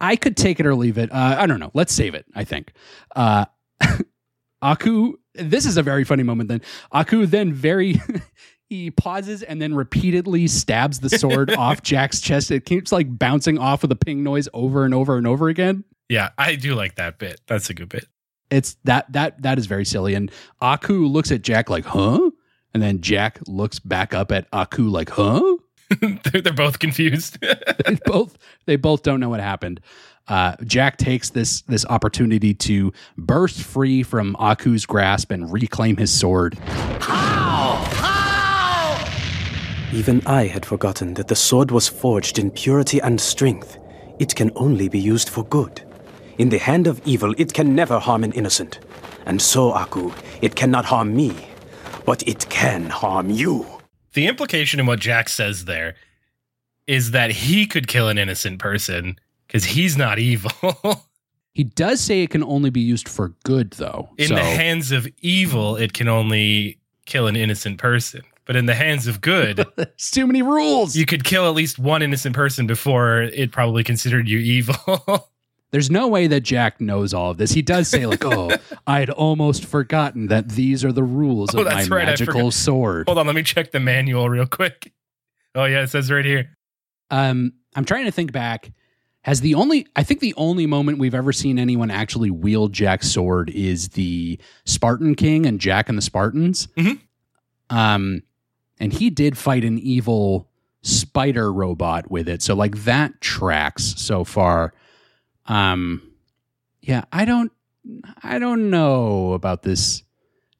[0.00, 1.12] I could take it or leave it.
[1.12, 1.70] Uh, I don't know.
[1.74, 2.26] Let's save it.
[2.34, 2.72] I think.
[3.14, 3.44] Uh,
[4.62, 5.14] Aku.
[5.34, 6.48] This is a very funny moment.
[6.48, 6.60] Then
[6.90, 8.00] Aku then very.
[8.68, 12.50] he pauses and then repeatedly stabs the sword off Jack's chest.
[12.50, 15.84] It keeps like bouncing off with a ping noise over and over and over again.
[16.08, 17.40] Yeah, I do like that bit.
[17.46, 18.06] That's a good bit.
[18.50, 20.14] It's that that that is very silly.
[20.14, 20.30] And
[20.60, 22.30] Aku looks at Jack like, huh?
[22.74, 25.56] And then Jack looks back up at Aku like, huh?
[26.00, 27.38] they're, they're both confused.
[27.86, 28.36] they both
[28.66, 29.80] they both don't know what happened.
[30.28, 36.12] Uh, Jack takes this this opportunity to burst free from Aku's grasp and reclaim his
[36.12, 36.58] sword.
[37.00, 37.82] How?
[37.92, 38.18] How?
[39.92, 43.78] Even I had forgotten that the sword was forged in purity and strength.
[44.18, 45.87] It can only be used for good.
[46.38, 48.78] In the hand of evil, it can never harm an innocent.
[49.26, 51.32] And so, Aku, it cannot harm me,
[52.06, 53.66] but it can harm you.
[54.14, 55.94] the implication in what Jack says there
[56.86, 60.52] is that he could kill an innocent person because he's not evil.
[61.54, 64.10] He does say it can only be used for good, though.
[64.16, 68.22] in so, the hands of evil, it can only kill an innocent person.
[68.44, 70.94] But in the hands of good, there's too many rules.
[70.94, 75.28] you could kill at least one innocent person before it probably considered you evil.
[75.70, 77.52] There's no way that Jack knows all of this.
[77.52, 78.50] He does say like, "Oh,
[78.86, 82.12] I had almost forgotten that these are the rules Oh, of my that's right, I
[82.12, 82.52] magical forgot.
[82.54, 84.92] sword." Hold on, let me check the manual real quick.
[85.54, 86.50] Oh yeah, it says right here.
[87.10, 88.70] Um, I'm trying to think back.
[89.22, 93.10] Has the only I think the only moment we've ever seen anyone actually wield Jack's
[93.10, 96.68] sword is the Spartan King and Jack and the Spartans.
[96.78, 97.00] Mhm.
[97.68, 98.22] Um,
[98.80, 100.48] and he did fight an evil
[100.82, 102.40] spider robot with it.
[102.42, 104.72] So like that tracks so far.
[105.48, 106.02] Um,
[106.80, 107.52] yeah, I don't
[108.22, 110.02] I don't know about this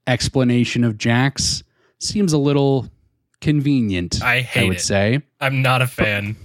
[0.06, 1.62] explanation of Jack's.
[2.00, 2.88] Seems a little
[3.40, 4.22] convenient.
[4.22, 4.80] I hate I would it.
[4.80, 5.22] say.
[5.40, 6.36] I'm not a fan.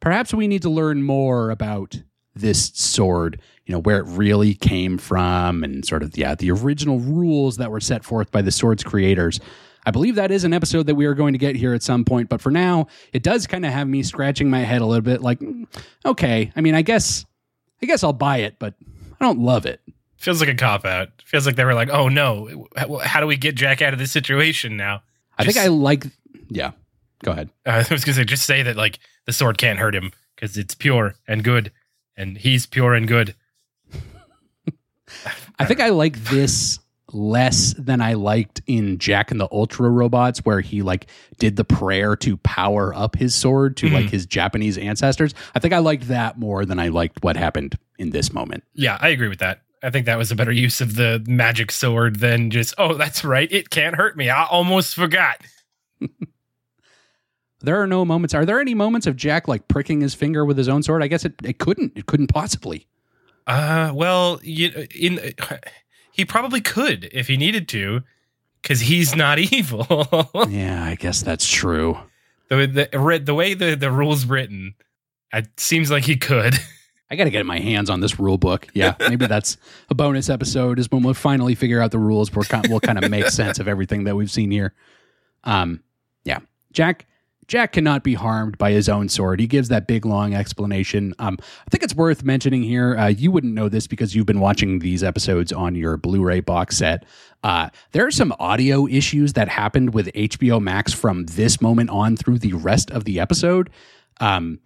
[0.00, 2.00] Perhaps we need to learn more about
[2.34, 6.98] this sword, you know, where it really came from and sort of, yeah, the original
[7.00, 9.40] rules that were set forth by the sword's creators.
[9.84, 12.04] I believe that is an episode that we are going to get here at some
[12.04, 15.02] point, but for now, it does kind of have me scratching my head a little
[15.02, 15.66] bit like, mm,
[16.04, 17.26] okay, I mean, I guess,
[17.82, 18.74] I guess I'll buy it, but
[19.20, 19.80] I don't love it.
[20.16, 21.08] Feels like a cop out.
[21.24, 24.12] Feels like they were like, oh no, how, do we get Jack out of this
[24.12, 25.02] situation now?
[25.38, 26.04] I think I like,
[26.48, 26.72] yeah,
[27.24, 27.48] go ahead.
[27.64, 30.58] Uh, I was gonna say, just say that like the sword can't hurt him because
[30.58, 31.72] it's pure and good,
[32.16, 33.34] and he's pure and good.
[35.58, 36.78] I think I like this
[37.12, 41.06] less than I liked in Jack and the Ultra Robots, where he like
[41.38, 45.34] did the prayer to power up his sword to like his Japanese ancestors.
[45.54, 48.64] I think I liked that more than I liked what happened in this moment.
[48.74, 49.62] Yeah, I agree with that.
[49.82, 53.24] I think that was a better use of the magic sword than just, oh, that's
[53.24, 54.28] right, it can't hurt me.
[54.28, 55.40] I almost forgot.
[57.62, 58.34] There are no moments.
[58.34, 61.02] Are there any moments of Jack like pricking his finger with his own sword?
[61.02, 61.92] I guess it, it couldn't.
[61.94, 62.86] It couldn't possibly.
[63.46, 65.34] Uh, well, you, in
[66.12, 68.02] he probably could if he needed to,
[68.62, 69.86] because he's not evil.
[70.48, 71.98] yeah, I guess that's true.
[72.48, 74.74] the, the the way the the rules written,
[75.32, 76.54] it seems like he could.
[77.12, 78.68] I got to get my hands on this rule book.
[78.72, 79.56] Yeah, maybe that's
[79.88, 80.78] a bonus episode.
[80.78, 82.32] Is when we'll finally figure out the rules.
[82.32, 84.74] We're kind, we'll kind of make sense of everything that we've seen here.
[85.42, 85.82] Um,
[86.24, 86.38] yeah,
[86.72, 87.06] Jack.
[87.50, 89.40] Jack cannot be harmed by his own sword.
[89.40, 91.12] He gives that big long explanation.
[91.18, 92.96] Um, I think it's worth mentioning here.
[92.96, 96.76] Uh, you wouldn't know this because you've been watching these episodes on your Blu-ray box
[96.76, 97.04] set.
[97.42, 102.16] Uh, there are some audio issues that happened with HBO Max from this moment on
[102.16, 103.68] through the rest of the episode.
[104.20, 104.60] Um,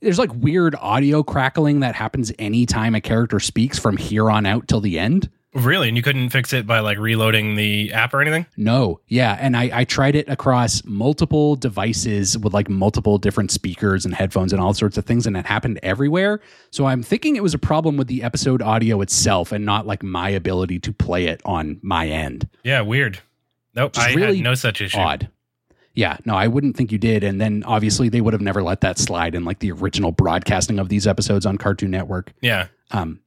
[0.00, 4.68] there's like weird audio crackling that happens anytime a character speaks from here on out
[4.68, 5.28] till the end.
[5.64, 8.46] Really, and you couldn't fix it by like reloading the app or anything.
[8.56, 14.04] No, yeah, and I, I tried it across multiple devices with like multiple different speakers
[14.04, 16.40] and headphones and all sorts of things, and it happened everywhere.
[16.70, 20.02] So I'm thinking it was a problem with the episode audio itself and not like
[20.02, 22.48] my ability to play it on my end.
[22.64, 23.20] Yeah, weird.
[23.74, 24.98] Nope, Just I really had no such issue.
[24.98, 25.28] Odd.
[25.94, 27.24] Yeah, no, I wouldn't think you did.
[27.24, 30.78] And then obviously they would have never let that slide in like the original broadcasting
[30.78, 32.32] of these episodes on Cartoon Network.
[32.40, 33.18] Yeah, Um,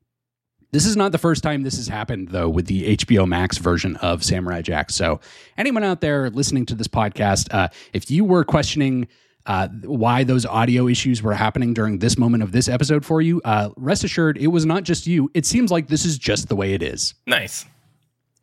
[0.72, 3.96] this is not the first time this has happened, though, with the HBO Max version
[3.98, 4.90] of Samurai Jack.
[4.92, 5.20] So,
[5.58, 9.08] anyone out there listening to this podcast, uh, if you were questioning
[9.48, 13.42] uh, why those audio issues were happening during this moment of this episode for you,
[13.44, 15.30] uh, rest assured it was not just you.
[15.34, 17.14] It seems like this is just the way it is.
[17.28, 17.66] nice.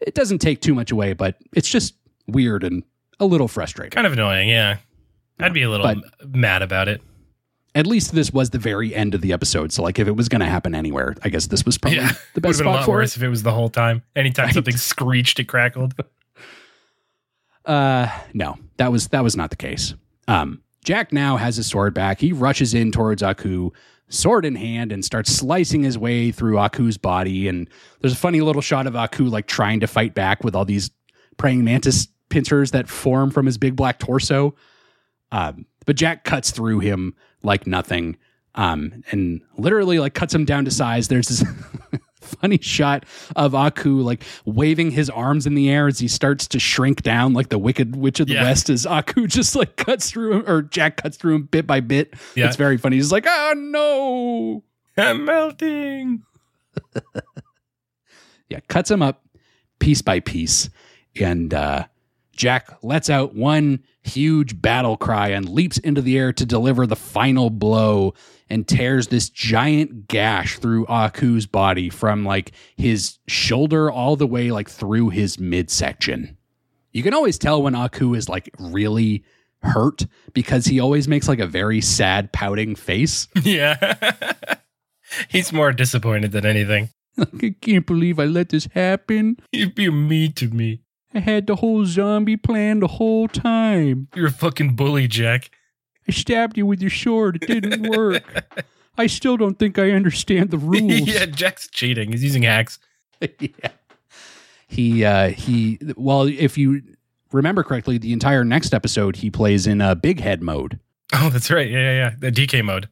[0.01, 1.95] It doesn't take too much away, but it's just
[2.29, 2.85] weird and
[3.19, 3.91] a little frustrating.
[3.91, 4.49] Kind of annoying.
[4.49, 4.77] Yeah,
[5.41, 7.01] I'd be a little But- mad about it.
[7.75, 9.73] At least this was the very end of the episode.
[9.73, 12.09] So like if it was going to happen anywhere, I guess this was probably Yeah,
[12.35, 13.19] the Would best have been a lot for worse it.
[13.19, 14.03] if it was the whole time.
[14.17, 14.55] Anytime Right.
[14.55, 15.95] something screeched, it crackled.
[17.65, 19.95] Uh, no, that was that was not the case.
[20.27, 22.19] Um, Jack now has his sword back.
[22.21, 23.71] He rushes in towards Aku,
[24.09, 27.47] sword in hand, and starts slicing his way through Aku's body.
[27.47, 27.69] And
[28.01, 30.91] there's a funny little shot of Aku like trying to fight back with all these
[31.37, 34.55] praying mantis pincers that form from his big black torso.
[35.31, 38.17] Um, but Jack cuts through him like nothing.
[38.55, 41.09] Um, and literally like cuts him down to size.
[41.09, 41.45] There's this
[42.21, 43.05] funny shot
[43.37, 47.33] of Aku like waving his arms in the air as he starts to shrink down
[47.35, 48.43] like the wicked witch of the Yeah.
[48.43, 51.81] west as Aku just like cuts through him or Jack cuts through him bit by
[51.81, 52.15] bit.
[52.35, 52.47] Yeah.
[52.47, 52.97] It's very funny.
[52.97, 54.65] He's like, oh no.
[55.03, 56.23] I'm melting.
[58.49, 59.25] Yeah, cuts him up
[59.79, 60.71] piece by piece.
[61.21, 61.85] And uh,
[62.33, 66.97] Jack lets out one huge battle cry and leaps into the air to deliver the
[66.97, 68.15] final blow
[68.51, 74.51] and tears this giant gash through Aku's body from like his shoulder all the way
[74.51, 76.37] like through his midsection.
[76.93, 79.25] You can always tell when Aku is like really
[79.63, 83.29] hurt because he always makes like a very sad pouting face.
[83.43, 83.95] Yeah.
[85.29, 86.91] He's more disappointed than anything.
[87.19, 89.39] I can't believe I let this happen.
[89.53, 90.83] You're being mean to me.
[91.15, 94.09] I had the whole zombie plan the whole time.
[94.15, 95.51] You're a fucking bully, Jack.
[96.07, 97.43] I stabbed you with your sword.
[97.43, 98.45] It didn't work.
[98.97, 100.83] I still don't think I understand the rules.
[101.01, 102.13] yeah, Jack's cheating.
[102.13, 102.79] He's using hacks.
[103.41, 103.71] yeah.
[104.67, 106.83] He uh he well if you
[107.33, 110.79] remember correctly, the entire next episode he plays in uh, big head mode.
[111.15, 111.71] Oh, that's right.
[111.71, 112.15] Yeah, yeah, yeah.
[112.19, 112.89] The DK mode.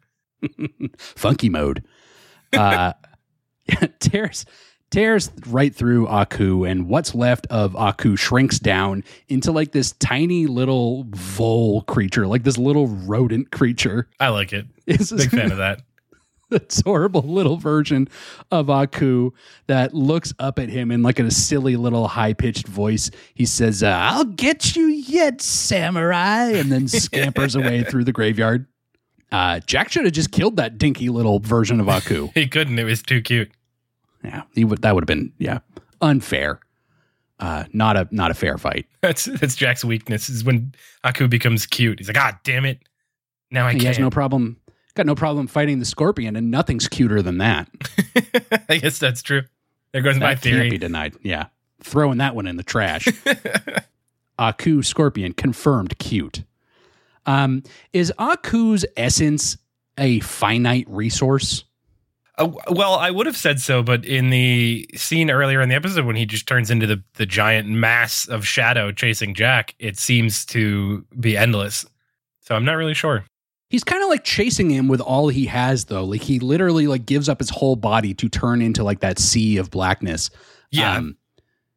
[0.96, 1.84] funky mode.
[2.54, 2.92] Uh
[4.00, 4.46] tears
[4.96, 10.46] tears right through Aku and what's left of Aku shrinks down into like this tiny
[10.46, 14.08] little vole creature, like this little rodent creature.
[14.18, 14.66] I like it.
[14.86, 15.82] It's Big fan of that.
[16.48, 18.08] this horrible little version
[18.50, 19.32] of Aku
[19.66, 23.10] that looks up at him in like a silly little high pitched voice.
[23.34, 28.66] He says, uh, I'll get you yet, samurai, and then scampers away through the graveyard.
[29.30, 32.30] Uh, Jack should have just killed that dinky little version of Aku.
[32.32, 32.78] He couldn't.
[32.78, 33.50] It was too cute.
[34.26, 35.60] Yeah, he would, that would have been, yeah,
[36.00, 36.60] unfair.
[37.38, 38.86] Uh, not a not a fair fight.
[39.02, 40.72] That's that's Jack's weakness is when
[41.04, 41.98] Aku becomes cute.
[41.98, 42.80] He's like, ah, damn it.
[43.50, 43.88] Now I he can't.
[43.88, 44.56] has no problem,
[44.94, 47.68] got no problem fighting the scorpion, and nothing's cuter than that.
[48.70, 49.42] I guess that's true.
[49.92, 51.14] There goes my that can't be denied.
[51.22, 51.48] Yeah,
[51.82, 53.06] throwing that one in the trash.
[54.38, 56.42] Aku Scorpion confirmed cute.
[57.26, 57.62] Um,
[57.92, 59.58] is Aku's essence
[59.98, 61.64] a finite resource?
[62.38, 66.04] Uh, well, I would have said so, but in the scene earlier in the episode
[66.04, 70.44] when he just turns into the, the giant mass of shadow chasing Jack, it seems
[70.46, 71.86] to be endless.
[72.40, 73.24] So I'm not really sure.
[73.70, 76.04] He's kind of like chasing him with all he has, though.
[76.04, 79.56] Like he literally like gives up his whole body to turn into like that sea
[79.56, 80.30] of blackness.
[80.70, 80.96] Yeah.
[80.96, 81.16] Um,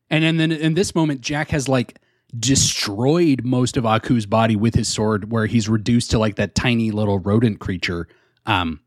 [0.09, 1.99] and then, then in this moment, Jack has like
[2.37, 6.91] destroyed most of Aku's body with his sword, where he's reduced to like that tiny
[6.91, 8.07] little rodent creature.
[8.45, 8.81] Um,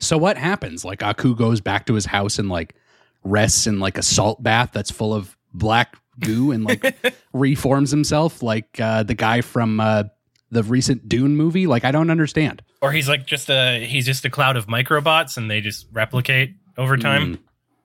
[0.00, 0.84] so what happens?
[0.84, 2.74] Like Aku goes back to his house and like
[3.24, 6.96] rests in like a salt bath that's full of black goo and like
[7.32, 10.04] reforms himself like uh, the guy from uh,
[10.50, 11.66] the recent Dune movie.
[11.66, 12.62] Like I don't understand.
[12.82, 16.54] or he's like just a he's just a cloud of microbots and they just replicate
[16.78, 17.38] over time.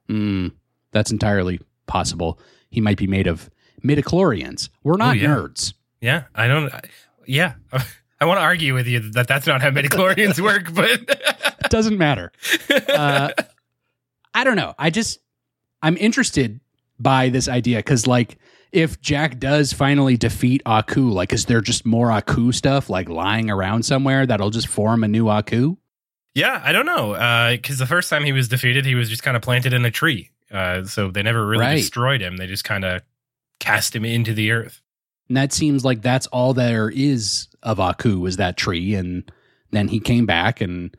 [0.10, 0.52] Mm, mm,
[0.92, 2.40] that's entirely possible.
[2.70, 3.50] He might be made of
[3.84, 4.70] midichlorians.
[4.84, 5.28] We're not Oh, yeah.
[5.28, 5.74] nerds.
[6.02, 6.72] Yeah, I don't.
[6.74, 6.82] I-
[7.26, 7.54] Yeah,
[8.22, 11.98] I want to argue with you that that's not how midichlorians work, but It doesn't
[11.98, 12.32] matter.
[12.70, 13.32] Uh,
[14.34, 14.74] I don't know.
[14.80, 15.20] I just
[15.82, 16.62] I'm interested
[17.00, 18.38] by this idea because like
[18.72, 23.50] if Jack does finally defeat Aku, like is there just more Aku stuff like lying
[23.50, 25.76] around somewhere that'll just form a new Aku?
[26.34, 27.12] yeah, I don't know.
[27.58, 29.92] Because the first time he was defeated, he was just kind of planted in a
[29.92, 30.30] tree.
[30.50, 31.76] Uh, so they never really Right.
[31.78, 32.38] destroyed him.
[32.38, 33.02] They just kind of
[33.60, 34.82] cast him into the earth.
[35.32, 38.96] And that seems like that's all there is of Aku is that tree.
[38.96, 39.32] And
[39.72, 40.94] then he came back and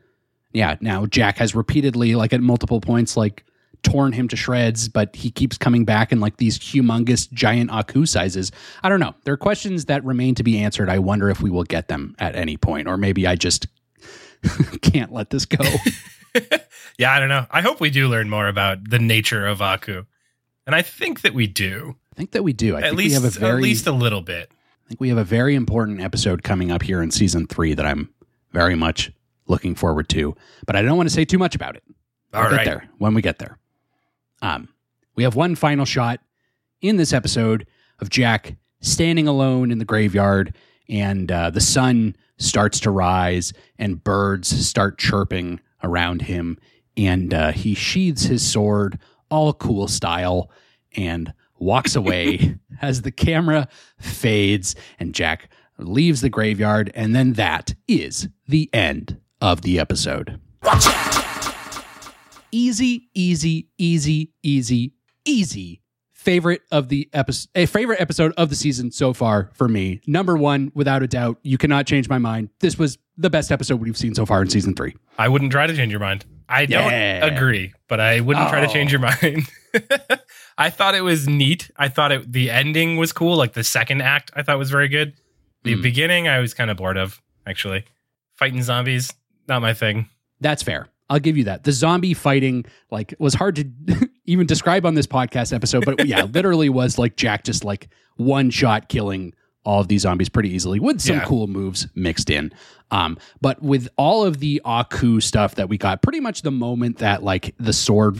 [0.53, 3.45] yeah, now Jack has repeatedly, like at multiple points, like
[3.83, 8.07] torn him to shreds, but he keeps coming back in like these humongous giant Aku
[8.07, 8.51] sizes.
[8.81, 9.13] I don't know.
[9.23, 10.89] There are questions that remain to be answered.
[10.89, 13.67] I wonder if we will get them at any point, or maybe I just
[14.81, 15.63] can't let this go.
[16.97, 17.45] Yeah, I don't know.
[17.51, 20.05] I hope we do learn more about the nature of Aku,
[20.65, 21.97] and I think that we do.
[22.13, 22.75] I think that we do.
[22.75, 24.51] I at think least, we have a very, at least a little bit.
[24.85, 27.87] I think we have a very important episode coming up here in season three that
[27.87, 28.13] I'm
[28.51, 29.11] very much
[29.47, 30.35] looking forward to.
[30.67, 31.83] But I don't want to say too much about it.
[32.31, 32.57] All We'll right.
[32.57, 33.57] get there when we get there.
[34.43, 34.69] Um,
[35.15, 36.19] we have one final shot
[36.81, 37.65] in this episode
[37.99, 40.55] of Jack standing alone in the graveyard,
[40.87, 46.59] and uh, the sun starts to rise and birds start chirping around him.
[46.95, 48.99] And uh, he sheathes his sword,
[49.31, 50.51] all cool style,
[50.95, 51.33] and
[51.63, 53.67] walks away as the camera
[53.99, 56.91] fades and Jack leaves the graveyard.
[56.93, 60.39] And then that is the end of the episode.
[62.51, 64.93] Easy, easy, easy, easy,
[65.25, 69.99] easy favorite of the episode a favorite episode of the season so far for me
[70.07, 73.81] number one without a doubt you cannot change my mind this was the best episode
[73.81, 76.25] we've seen so far in season three I wouldn't try to change your mind.
[76.49, 77.25] I don't Yeah.
[77.25, 78.73] agree, but I wouldn't try to Oh.
[78.73, 79.47] change your mind.
[80.57, 81.71] I thought it was neat.
[81.77, 83.35] I thought it the ending was cool.
[83.35, 85.13] Like the second act, I thought was very good.
[85.63, 85.81] The Mm.
[85.81, 87.21] beginning, I was kind of bored of.
[87.47, 87.83] Actually,
[88.37, 89.11] fighting zombies,
[89.47, 90.07] not my thing.
[90.39, 93.65] that's fair i'll give you that the zombie fighting like was hard to
[94.25, 98.49] even describe on this podcast episode but yeah literally was like jack just like one
[98.49, 99.33] shot killing
[99.63, 101.25] all of these zombies pretty easily with some Yeah.
[101.25, 102.51] cool moves mixed in
[102.91, 106.97] um but with all of the aku stuff that we got pretty much the moment
[106.97, 108.19] that like the sword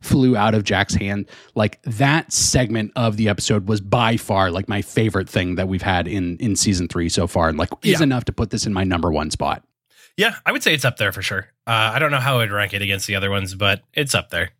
[0.00, 1.24] flew out of Jack's hand.
[1.54, 5.80] Like that segment of the episode was by far like my favorite thing that we've
[5.80, 8.02] had in in season three so far, and like is Yeah.
[8.02, 9.64] enough to put this in my number one spot.
[10.18, 11.48] Yeah, I would say it's up there for sure.
[11.66, 14.28] Uh, I don't know how I'd rank it against the other ones, but it's up
[14.28, 14.50] there.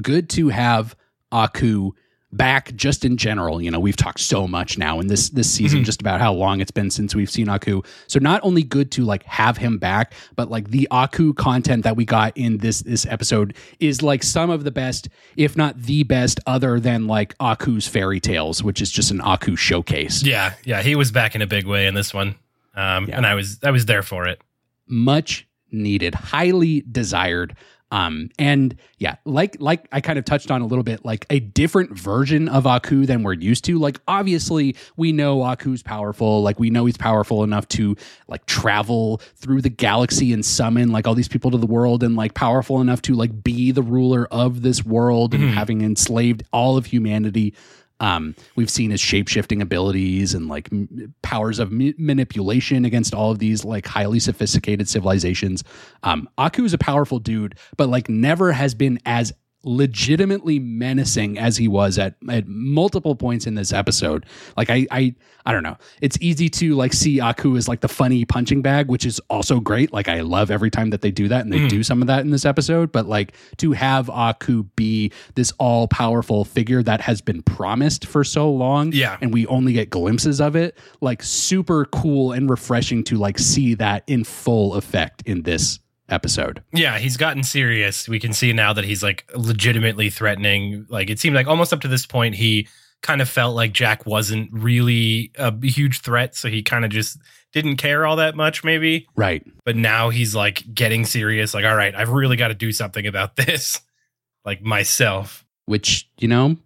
[0.00, 0.94] Good to have
[1.32, 1.90] Aku
[2.32, 3.62] back just in general.
[3.62, 5.84] You know, we've talked so much now in this this season Mhm.
[5.84, 7.82] just about how long it's been since we've seen Aku.
[8.08, 11.96] So not only good to like have him back, but like the Aku content that
[11.96, 16.02] we got in this this episode is like some of the best, if not the
[16.02, 20.22] best, other than like Aku's fairy tales, which is just an Aku showcase.
[20.24, 22.34] Yeah, yeah, he was back in a big way in this one,
[22.74, 23.16] um, Yeah.
[23.18, 24.40] and I was I was there for it.
[24.88, 27.54] much needed, highly desired.
[27.92, 31.38] Um, and yeah, like like I kind of touched on a little bit, like a
[31.38, 33.78] different version of Aku than we're used to.
[33.78, 37.94] Like obviously we know Aku's powerful, like we know he's powerful enough to
[38.26, 42.16] like travel through the galaxy and summon like all these people to the world and
[42.16, 45.52] like powerful enough to like be the ruler of this world and Mhm.
[45.54, 47.54] having enslaved all of humanity.
[48.00, 53.14] Um, we've seen his shape shifting abilities and like m- powers of ma- manipulation against
[53.14, 55.64] all of these like highly sophisticated civilizations.
[56.02, 59.32] Um, Aku is a powerful dude, but like never has been as
[59.66, 64.24] legitimately menacing as he was at, at multiple points in this episode.
[64.56, 65.14] Like I, I,
[65.44, 65.76] I don't know.
[66.00, 69.60] It's easy to like see Aku as like the funny punching bag, which is also
[69.60, 69.92] great.
[69.92, 71.68] Like I love every time that they do that, and they Mhm.
[71.68, 72.92] do some of that in this episode.
[72.92, 78.24] But like to have Aku be this all powerful figure that has been promised for
[78.24, 79.16] so long, Yeah.
[79.20, 83.74] and we only get glimpses of it, like super cool and refreshing to like see
[83.74, 86.62] that in full effect in this episode.
[86.72, 88.08] Yeah, he's gotten serious.
[88.08, 90.86] We can see now that he's like legitimately threatening.
[90.88, 92.68] Like it seemed like almost up to this point, he
[93.02, 97.18] kind of felt like Jack wasn't really a huge threat, so he kind of just
[97.52, 99.06] didn't care all that much, maybe.
[99.16, 99.44] Right.
[99.64, 101.54] But now he's like getting serious.
[101.54, 103.80] Like, all right, I've really got to do something about this,
[104.44, 105.44] like myself.
[105.66, 106.56] which you know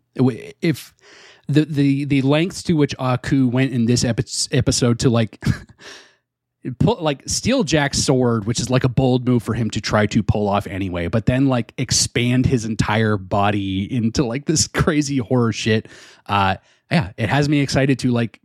[0.61, 0.95] if
[1.49, 5.43] the the the lengths to which Aku went in this epi- episode to like
[6.79, 10.07] pull like steal Jack's sword, which is like a bold move for him to try
[10.07, 15.19] to pull off anyway, but then like expand his entire body into like this crazy
[15.19, 15.89] horror shit.
[16.27, 16.57] Uh
[16.91, 18.41] yeah, it has me excited to like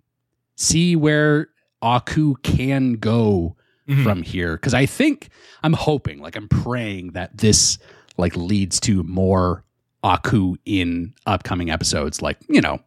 [0.55, 1.49] see where
[1.81, 3.55] Aku can go
[3.87, 4.03] Mhm.
[4.03, 5.29] from here because I think
[5.61, 7.77] I'm hoping, like I'm praying that this
[8.17, 9.63] like leads to more
[10.03, 12.21] Aku in upcoming episodes.
[12.21, 12.79] Like you know,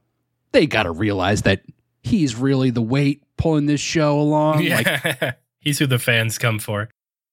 [0.52, 1.62] they got to realize that
[2.02, 4.66] he's really the weight pulling this show along.
[4.68, 5.32] Like, yeah.
[5.60, 6.88] he's who the fans come for.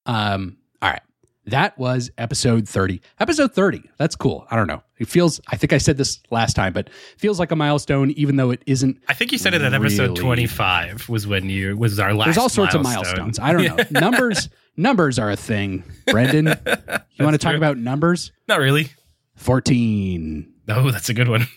[0.06, 1.02] um, all right,
[1.46, 3.02] that was episode thirty.
[3.20, 3.84] Episode thirty.
[3.98, 4.46] That's cool.
[4.52, 4.82] I don't know.
[4.98, 5.42] It feels.
[5.50, 8.62] I think I said this last time, but feels like a milestone, even though it
[8.66, 8.98] isn't.
[9.10, 12.38] I think you said it at episode 25 was when you was our last There's
[12.38, 13.02] all sorts milestone.
[13.20, 13.40] of milestones.
[13.40, 14.00] I don't know.
[14.00, 14.50] numbers.
[14.78, 15.84] Numbers are a thing.
[16.08, 16.54] Brendan, you
[17.26, 17.58] want to talk true.
[17.58, 18.32] about numbers?
[18.48, 18.90] Not really.
[19.36, 20.54] 14.
[20.70, 21.48] Oh, that's a good one.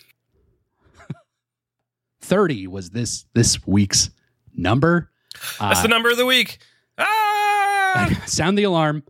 [2.28, 4.10] 30 was this this week's
[4.54, 5.10] number.
[5.60, 6.58] That's Uh, the number of the week.
[6.98, 8.22] Ah!
[8.26, 9.02] sound the alarm.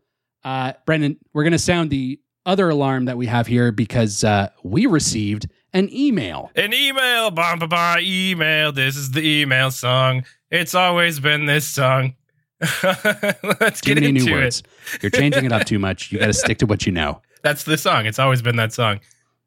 [0.45, 4.49] Uh, Brendan, we're going to sound the other alarm that we have here because uh,
[4.63, 6.51] we received an email.
[6.57, 8.73] An email, bah, bah, email.
[8.73, 10.25] This is the email song.
[10.51, 12.15] It's always been this song.
[12.83, 14.41] Let's Too get many into new it.
[14.45, 14.63] words.
[15.03, 16.11] You're changing it up too much.
[16.11, 17.21] You got to stick to what you know.
[17.43, 18.07] That's the song.
[18.07, 19.01] It's always been that song.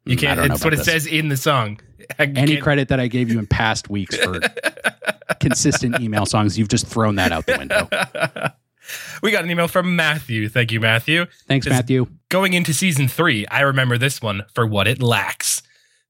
[0.04, 0.40] You can't.
[0.40, 0.86] It's what it this.
[0.86, 1.80] says in the song.
[2.18, 4.40] Any credit that I gave you in past weeks for
[5.40, 7.88] consistent email songs, you've just thrown that out the window.
[9.22, 10.48] we got an email from Matthew.
[10.48, 11.26] Thank you, Matthew.
[11.46, 12.06] Thanks, Matthew.
[12.28, 15.62] Going into season three, I remember this one for what it lacks.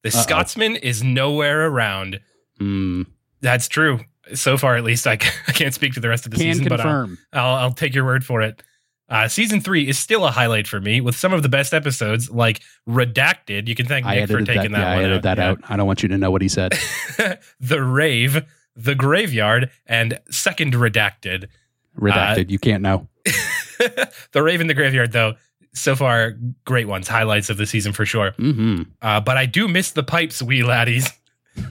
[0.03, 0.23] The Uh-oh.
[0.23, 2.21] Scotsman is nowhere around.
[2.61, 3.07] Mm,
[3.41, 4.01] That's true.
[4.35, 6.55] So far, at least, I, c- I can't speak to the rest of the Can
[6.55, 7.19] season, confirm.
[7.33, 8.63] but I'll, I'll, I'll take your word for it.
[9.09, 12.31] Uh, season three is still a highlight for me with some of the best episodes,
[12.31, 13.69] like Redacted.
[13.69, 14.55] You can thank I Nick for edited that.
[14.55, 15.23] taking that, yeah, I one edited out.
[15.23, 15.51] that Yeah.
[15.51, 15.59] out.
[15.69, 16.73] I don't want you to know what he said.
[17.61, 21.49] the Rave, The Graveyard, and Second Redacted.
[22.01, 22.49] Redacted.
[22.51, 23.07] you can't know.
[24.33, 25.35] the Rave and the Graveyard, though,
[25.75, 26.35] so far,
[26.65, 27.07] great ones.
[27.09, 28.31] Highlights of the season for sure.
[28.33, 31.11] hmm Uh, but I do miss the pipes, wee laddies.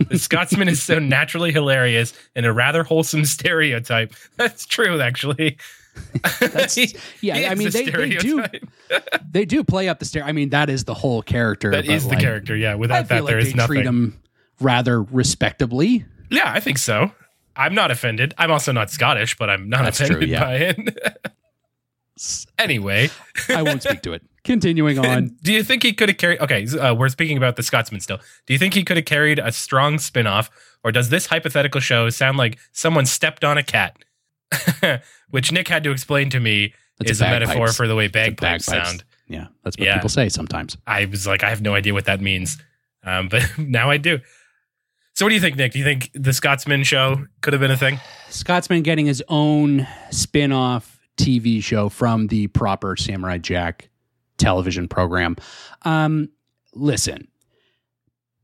[0.10, 4.14] The Scotsman is so naturally hilarious and a rather wholesome stereotype.
[4.38, 5.58] That's true, actually.
[6.40, 6.78] That's-
[7.22, 8.44] yeah, I mean, they- they do-
[9.32, 10.24] They do play up the stair.
[10.24, 11.72] I mean, that is the whole character.
[11.72, 12.56] That is is the character.
[12.56, 13.76] Yeah, without that, like there is they nothing.
[13.76, 14.20] treat him
[14.60, 16.06] rather respectably.
[16.30, 17.12] Yeah, I think so.
[17.56, 18.34] I'm not offended.
[18.38, 20.40] I'm also not Scottish, but I'm not That's true, offended yeah.
[20.44, 21.34] by it.
[22.60, 23.10] anyway,
[23.50, 24.24] I won't speak to it.
[24.44, 25.36] Continuing on.
[25.44, 26.40] do you think he could have carried?
[26.40, 28.18] Okay, uh, we're speaking about the Scotsman still.
[28.48, 30.50] Do you think he could have carried a strong spin-off,
[30.84, 33.98] or does this hypothetical show sound like someone stepped on a cat?
[35.30, 37.78] Which Nick had to explain to me That's is a, metaphor bagpipes.
[37.78, 38.90] for the way bagpipes, bagpipes.
[38.90, 39.04] sound.
[39.28, 39.96] Yeah, that's what Yeah.
[39.96, 40.78] people say sometimes.
[40.86, 42.58] I was like, I have no idea what that means,
[43.04, 44.20] um, but now I do.
[45.14, 45.74] So, what do you think, Nick?
[45.74, 48.00] Do you think the Scotsman show could have been a thing?
[48.30, 53.90] Scotsman getting his own spin off TV show from the proper Samurai Jack
[54.38, 55.36] television program.
[55.84, 56.30] Um,
[56.74, 57.28] listen,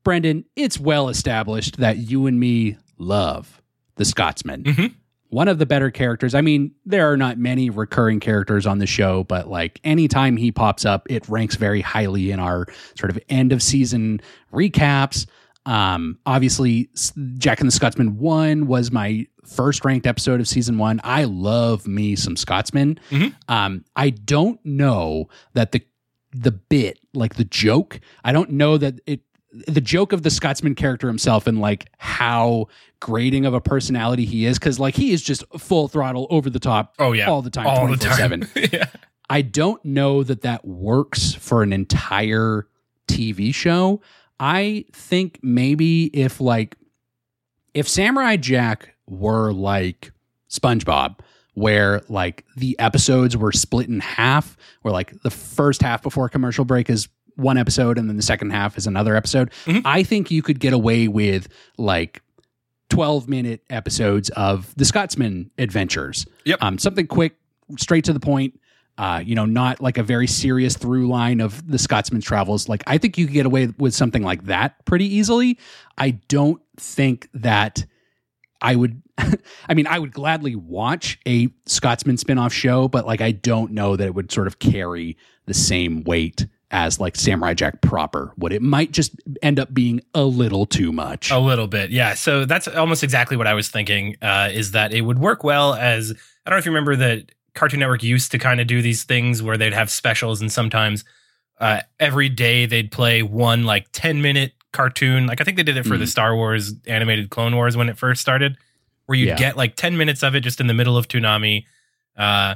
[0.03, 3.61] Brendan, it's well established that you and me love
[3.95, 4.63] the Scotsman.
[4.63, 4.93] Mhm.
[5.29, 6.33] One of the better characters.
[6.33, 10.51] I mean, there are not many recurring characters on the show, but like anytime he
[10.51, 12.65] pops up, it ranks very highly in our
[12.97, 14.21] sort of end of season
[14.53, 15.27] recaps.
[15.65, 16.89] Um, obviously,
[17.37, 21.01] Jack and the Scotsman one was my first ranked episode of season one.
[21.03, 22.97] I love me some Scotsman.
[23.09, 23.33] Mhm.
[23.49, 25.81] Um, I don't know that the
[26.33, 29.21] the bit, like the joke, I don't know that it
[29.51, 32.67] the joke of the Scotsman character himself and like how
[32.99, 36.59] grating of a personality he is, because like he is just full throttle over the
[36.59, 38.53] top Oh yeah, all the time, all the 24/7.
[38.53, 38.69] time.
[38.73, 38.85] yeah.
[39.29, 42.67] I don't know that that works for an entire
[43.07, 44.01] TV show.
[44.39, 46.75] I think maybe if like
[47.73, 50.11] if Samurai Jack were like
[50.49, 51.19] SpongeBob
[51.53, 56.65] where like the episodes were split in half where like the first half before commercial
[56.65, 59.51] break is one episode and then the second half is another episode.
[59.65, 59.81] Mhm.
[59.85, 62.21] I think you could get away with like
[62.89, 66.25] 12 minute episodes of the Scotsman adventures.
[66.45, 66.59] Yep.
[66.61, 67.35] Um, something quick,
[67.77, 68.59] straight to the point.
[68.97, 72.67] Uh, you know, not like a very serious through line of the Scotsman's travels.
[72.67, 75.59] Like, I think you could get away with something like that pretty easily.
[75.99, 77.85] I don't think that
[78.59, 79.03] I would.
[79.69, 83.95] I mean, I would gladly watch a Scotsman spin-off show, but like, I don't know
[83.95, 85.15] that it would sort of carry
[85.45, 88.51] the same weight as like Samurai Jack proper would.
[88.51, 89.11] It might just
[89.41, 91.31] end up being a little too much.
[91.31, 92.13] A little bit, yeah.
[92.13, 94.17] So that's almost exactly what I was thinking.
[94.21, 96.11] Uh, is that it would work well as
[96.45, 99.03] I don't know if you remember that Cartoon Network used to kind of do these
[99.05, 101.03] things where they'd have specials, and sometimes
[101.59, 105.25] uh, every day they'd play one like ten minute cartoon.
[105.25, 106.09] Like I think they did it for the Mhm.
[106.09, 108.57] Star Wars animated Clone Wars when it first started,
[109.05, 109.37] where you'd Yeah.
[109.37, 111.63] get like ten minutes of it just in the middle of Toonami.
[112.17, 112.55] Uh,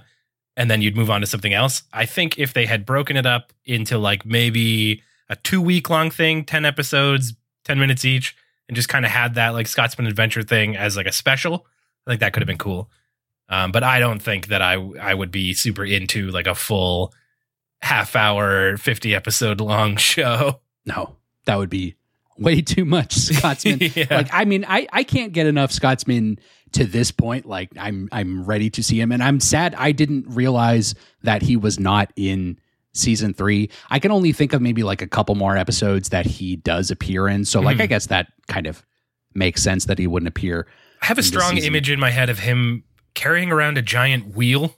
[0.62, 1.82] and then you'd move on to something else.
[1.92, 6.12] I think if they had broken it up into like maybe a two week long
[6.12, 7.34] thing, 10 episodes,
[7.64, 8.36] 10 minutes each,
[8.68, 11.66] and just kind of had that like Scotsman Adventure thing as like a special,
[12.06, 12.92] I think that could have been cool.
[13.50, 17.12] Um, but I don't think that I I would be super into like a full
[17.82, 20.62] half hour, 50 episode long show.
[20.86, 21.16] No,
[21.46, 21.96] that would be
[22.38, 23.80] way too much Scotsman.
[23.96, 24.06] Yeah.
[24.12, 26.38] Like, I mean, I, I can't get enough Scotsman
[26.74, 27.46] to this point.
[27.46, 31.56] Like, I'm I'm ready to see him, and I'm sad I didn't realize that he
[31.58, 32.58] was not in
[32.94, 33.70] season three.
[33.90, 37.28] I can only think of maybe like a couple more episodes that he does appear
[37.28, 37.46] in.
[37.46, 37.82] So, like, Mhm.
[37.82, 38.84] I guess that kind of
[39.34, 40.68] makes sense that he wouldn't appear.
[41.02, 42.84] I have a strong image in my head of him
[43.14, 44.76] carrying around a giant wheel.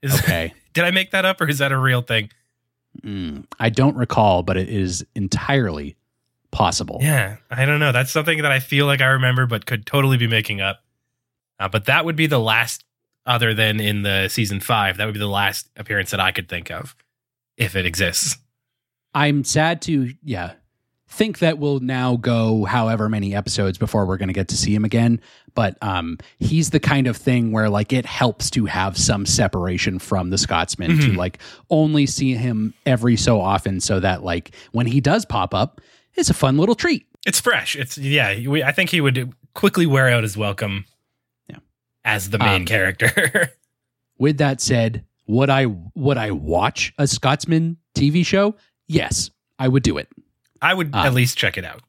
[0.00, 2.30] Is, Okay, Did I make that up or is that a real thing?
[3.04, 5.96] Mm, I don't recall, but it is entirely
[6.52, 6.98] possible.
[7.02, 7.90] Yeah, I don't know.
[7.90, 10.83] That's something that I feel like I remember, but could totally be making up.
[11.60, 12.84] Uh, but that would be the last,
[13.26, 16.48] other than in the season five, that would be the last appearance that I could
[16.48, 16.94] think of,
[17.56, 18.36] if it exists.
[19.14, 20.54] I'm sad to yeah
[21.06, 24.74] think that we'll now go however many episodes before we're going to get to see
[24.74, 25.20] him again
[25.54, 30.00] but um he's the kind of thing where like it helps to have some separation
[30.00, 31.16] from the scotsman to Mhm.
[31.16, 31.38] like
[31.70, 35.80] only see him every so often so that like when he does pop up
[36.14, 37.76] it's a fun little treat It's fresh.
[37.76, 38.48] It's yeah.
[38.48, 40.84] We, I think he would quickly wear out his welcome.
[42.04, 43.52] As the main Um, character.
[44.18, 48.54] with that said would i would i watch a scotsman tv show
[48.86, 50.08] yes i would do it
[50.62, 51.04] I would Ah.
[51.06, 51.82] at least check it out.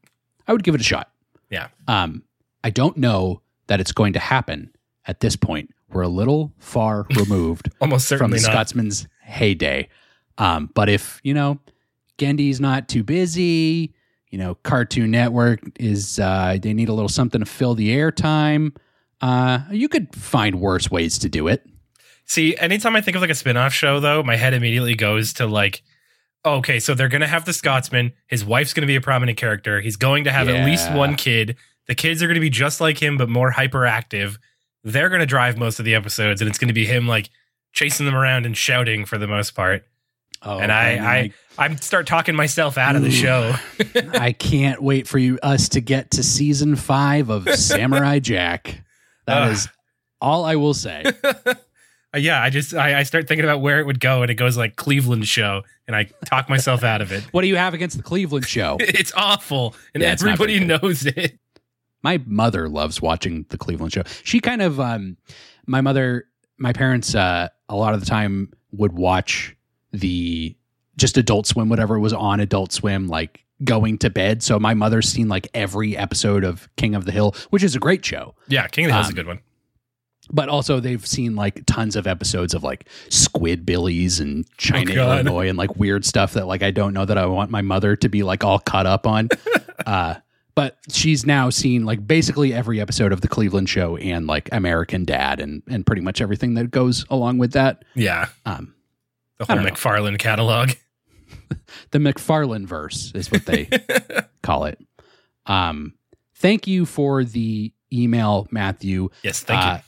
[0.48, 1.10] I would give it a shot.
[1.50, 1.68] Yeah.
[1.88, 2.24] Um,
[2.62, 4.70] I don't know that it's going to happen
[5.06, 5.74] at this point.
[5.90, 8.52] We're a little far removed Almost from the not.
[8.52, 9.88] Scotsman's heyday.
[10.38, 11.60] Um, but if, you know,
[12.18, 13.94] Genndy's not too busy,
[14.30, 18.76] you know, Cartoon Network is, uh, they need a little something to fill the airtime,
[19.26, 21.66] uh, you could find worse ways to do it.
[22.26, 25.48] See, anytime I think of like a spin-off show though, my head immediately goes to
[25.48, 25.82] like
[26.46, 29.36] okay, so they're going to have the Scotsman, his wife's going to be a prominent
[29.36, 29.82] character.
[29.82, 31.56] He's going to have at least one kid.
[31.88, 34.38] The kids are going to be just like him but more hyperactive.
[34.84, 37.32] They're going to drive most of the episodes and it's going to be him like
[37.74, 39.86] chasing them around and shouting for the most part.
[40.44, 43.56] Oh, and I, I I start talking myself out of the show.
[44.14, 48.85] I can't wait for you us to get to season five of Samurai Jack.
[49.28, 49.52] That Ugh.
[49.52, 49.68] is
[50.22, 51.04] all I will say.
[52.14, 54.36] Uh, yeah, I just I, I start thinking about where it would go and it
[54.36, 57.24] goes like Cleveland show and I talk myself out of it.
[57.34, 58.78] What do you have against the Cleveland show?
[58.80, 61.38] It's awful and Yeah, everybody very knows it.
[62.04, 64.04] my mother loves watching the Cleveland show.
[64.24, 65.18] She kind of um
[65.68, 66.26] my mother
[66.58, 69.54] my parents uh a lot of the time would watch
[69.92, 70.56] the
[70.96, 74.44] just adult swim whatever was on adult swim like going to bed.
[74.44, 77.80] So my mother's seen like every episode of King of the Hill, which is a
[77.80, 78.36] great show.
[78.48, 79.40] Yeah, King of the Hill's Um, a good one.
[80.32, 85.48] But also they've seen like tons of episodes of like Squidbillies and China, Oh, Illinois
[85.50, 88.10] and like weird stuff that like I don't know that I want my mother to
[88.10, 89.30] be like all caught up on.
[89.86, 90.16] uh
[90.56, 95.04] but she's now seen like basically every episode of the Cleveland show and like American
[95.06, 97.84] Dad and and pretty much everything that goes along with that.
[97.94, 98.74] Yeah, Um
[99.38, 99.58] the whole.
[99.58, 100.72] MacFarlane catalog.
[101.92, 103.70] the MacFarlane verse is what they
[104.44, 104.80] call it.
[105.46, 105.94] Um
[106.36, 109.10] thank you for the email, Matthew.
[109.24, 109.80] yes, thank Uh,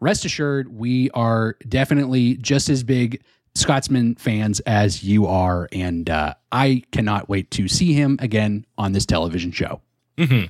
[0.00, 3.22] Rest assured, we are definitely just as big
[3.54, 8.90] Scotsman fans as you are, and uh, I cannot wait to see him again on
[8.92, 9.80] this television show.
[10.16, 10.26] you.
[10.26, 10.44] hmm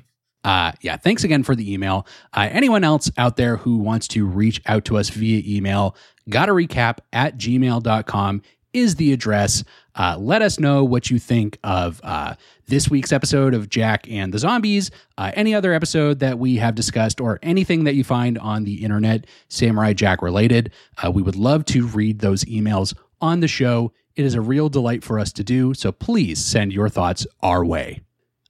[0.45, 2.07] Uh, yeah, thanks again for the email.
[2.33, 5.97] Uh, anyone else out there who wants to reach out to us via email,
[6.31, 8.41] gotta recap at gmail.com
[8.73, 9.65] is the address.
[9.95, 12.35] Uh, let us know what you think of uh,
[12.67, 16.75] this week's episode of Jack and the Zombies, uh, any other episode that we have
[16.75, 20.73] discussed, or anything that you find on the internet, Samurai Jack related.
[21.03, 23.93] Uh, we would love to read those emails on the show.
[24.17, 27.65] It is a real delight for us to do, so please send your thoughts our
[27.65, 28.01] way.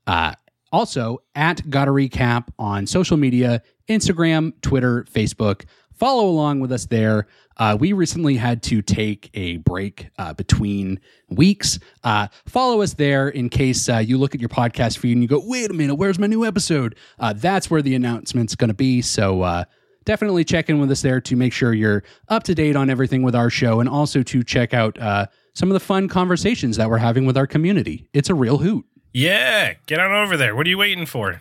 [0.07, 0.35] Uh,
[0.73, 5.65] also, at Gotta Recap on social media Instagram, Twitter, Facebook.
[5.93, 7.27] Follow along with us there.
[7.57, 11.79] Uh, we recently had to take a break uh, between weeks.
[12.05, 15.29] Uh, follow us there in case uh, you look at your podcast feed and you
[15.29, 16.97] go, wait a minute, where's my new episode?
[17.19, 19.03] Uh, that's where the announcement's going to be.
[19.03, 19.65] So uh,
[20.05, 23.23] definitely check in with us there to make sure you're up to date on everything
[23.23, 26.89] with our show and also to check out uh, some of the fun conversations that
[26.89, 28.09] we're having with our community.
[28.13, 28.85] It's a real hoot.
[29.13, 30.57] Yeah, get on over there.
[30.57, 31.41] What are you waiting for?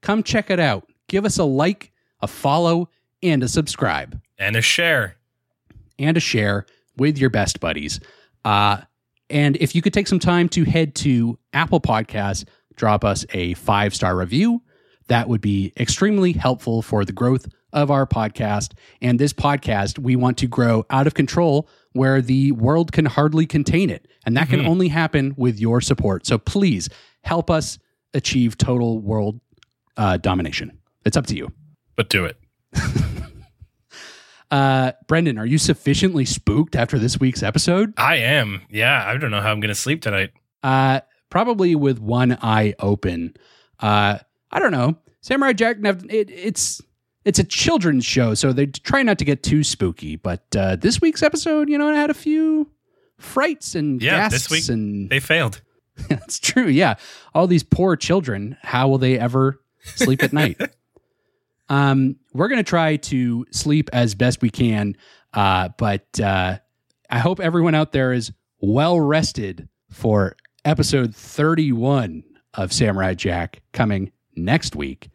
[0.00, 0.86] come check it out.
[1.08, 1.90] Give us a like,
[2.22, 2.88] a follow,
[3.20, 5.16] and a subscribe, And a share.
[5.98, 6.66] And a share
[6.96, 8.00] with your best buddies.
[8.44, 8.78] Uh,
[9.30, 12.44] and if you could take some time to head to Apple Podcasts,
[12.74, 14.62] drop us a five star review,
[15.08, 18.72] that would be extremely helpful for the growth of our podcast.
[19.02, 23.46] And this podcast, we want to grow out of control where the world can hardly
[23.46, 24.06] contain it.
[24.24, 26.26] And that can only happen with your support.
[26.26, 26.88] So please
[27.22, 27.78] help us
[28.14, 29.40] achieve total world
[29.96, 30.78] uh, domination.
[31.04, 31.52] It's up to you.
[31.96, 32.36] But do it.
[34.50, 37.92] Uh, Brendan, are you sufficiently spooked after this week's episode?
[37.96, 38.62] I am.
[38.70, 40.30] Yeah, I don't know how I'm going to sleep tonight.
[40.62, 41.00] Uh,
[41.30, 43.36] probably with one eye open.
[43.78, 44.18] Uh,
[44.50, 44.96] I don't know.
[45.20, 45.76] Samurai Jack.
[45.82, 46.80] It, it's
[47.24, 50.16] it's a children's show, so they try not to get too spooky.
[50.16, 52.70] But uh, this week's episode, you know, it had a few
[53.18, 55.60] frights and Yeah, gasps this week and They failed.
[56.08, 56.68] That's true.
[56.68, 56.94] Yeah.
[57.34, 60.58] All these poor children, how will they ever sleep at night?
[61.68, 64.96] Um, we're going to try to sleep as best we can.
[65.34, 66.58] Uh, but uh,
[67.10, 72.24] I hope everyone out there is well rested for episode 31
[72.54, 75.10] of Samurai Jack coming next week.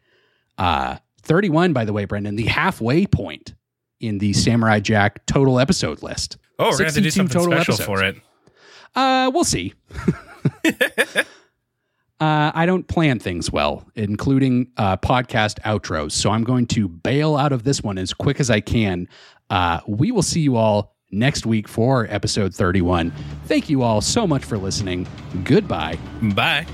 [0.58, 3.54] Uh, 31, by the way, Brendan, the halfway point
[4.00, 6.36] in the Samurai Jack total episode list.
[6.58, 7.86] Oh, we're going to have to do something total special episodes.
[7.86, 8.16] for it.
[8.94, 9.74] Uh, we'll see.
[12.24, 16.12] uh, I don't plan things well, including uh, podcast outros.
[16.12, 19.08] So I'm going to bail out of this one as quick as I can.
[19.50, 23.12] Uh, we will see you all next week for episode 31.
[23.44, 25.06] Thank you all so much for listening.
[25.44, 25.98] Goodbye.
[26.34, 26.66] Bye.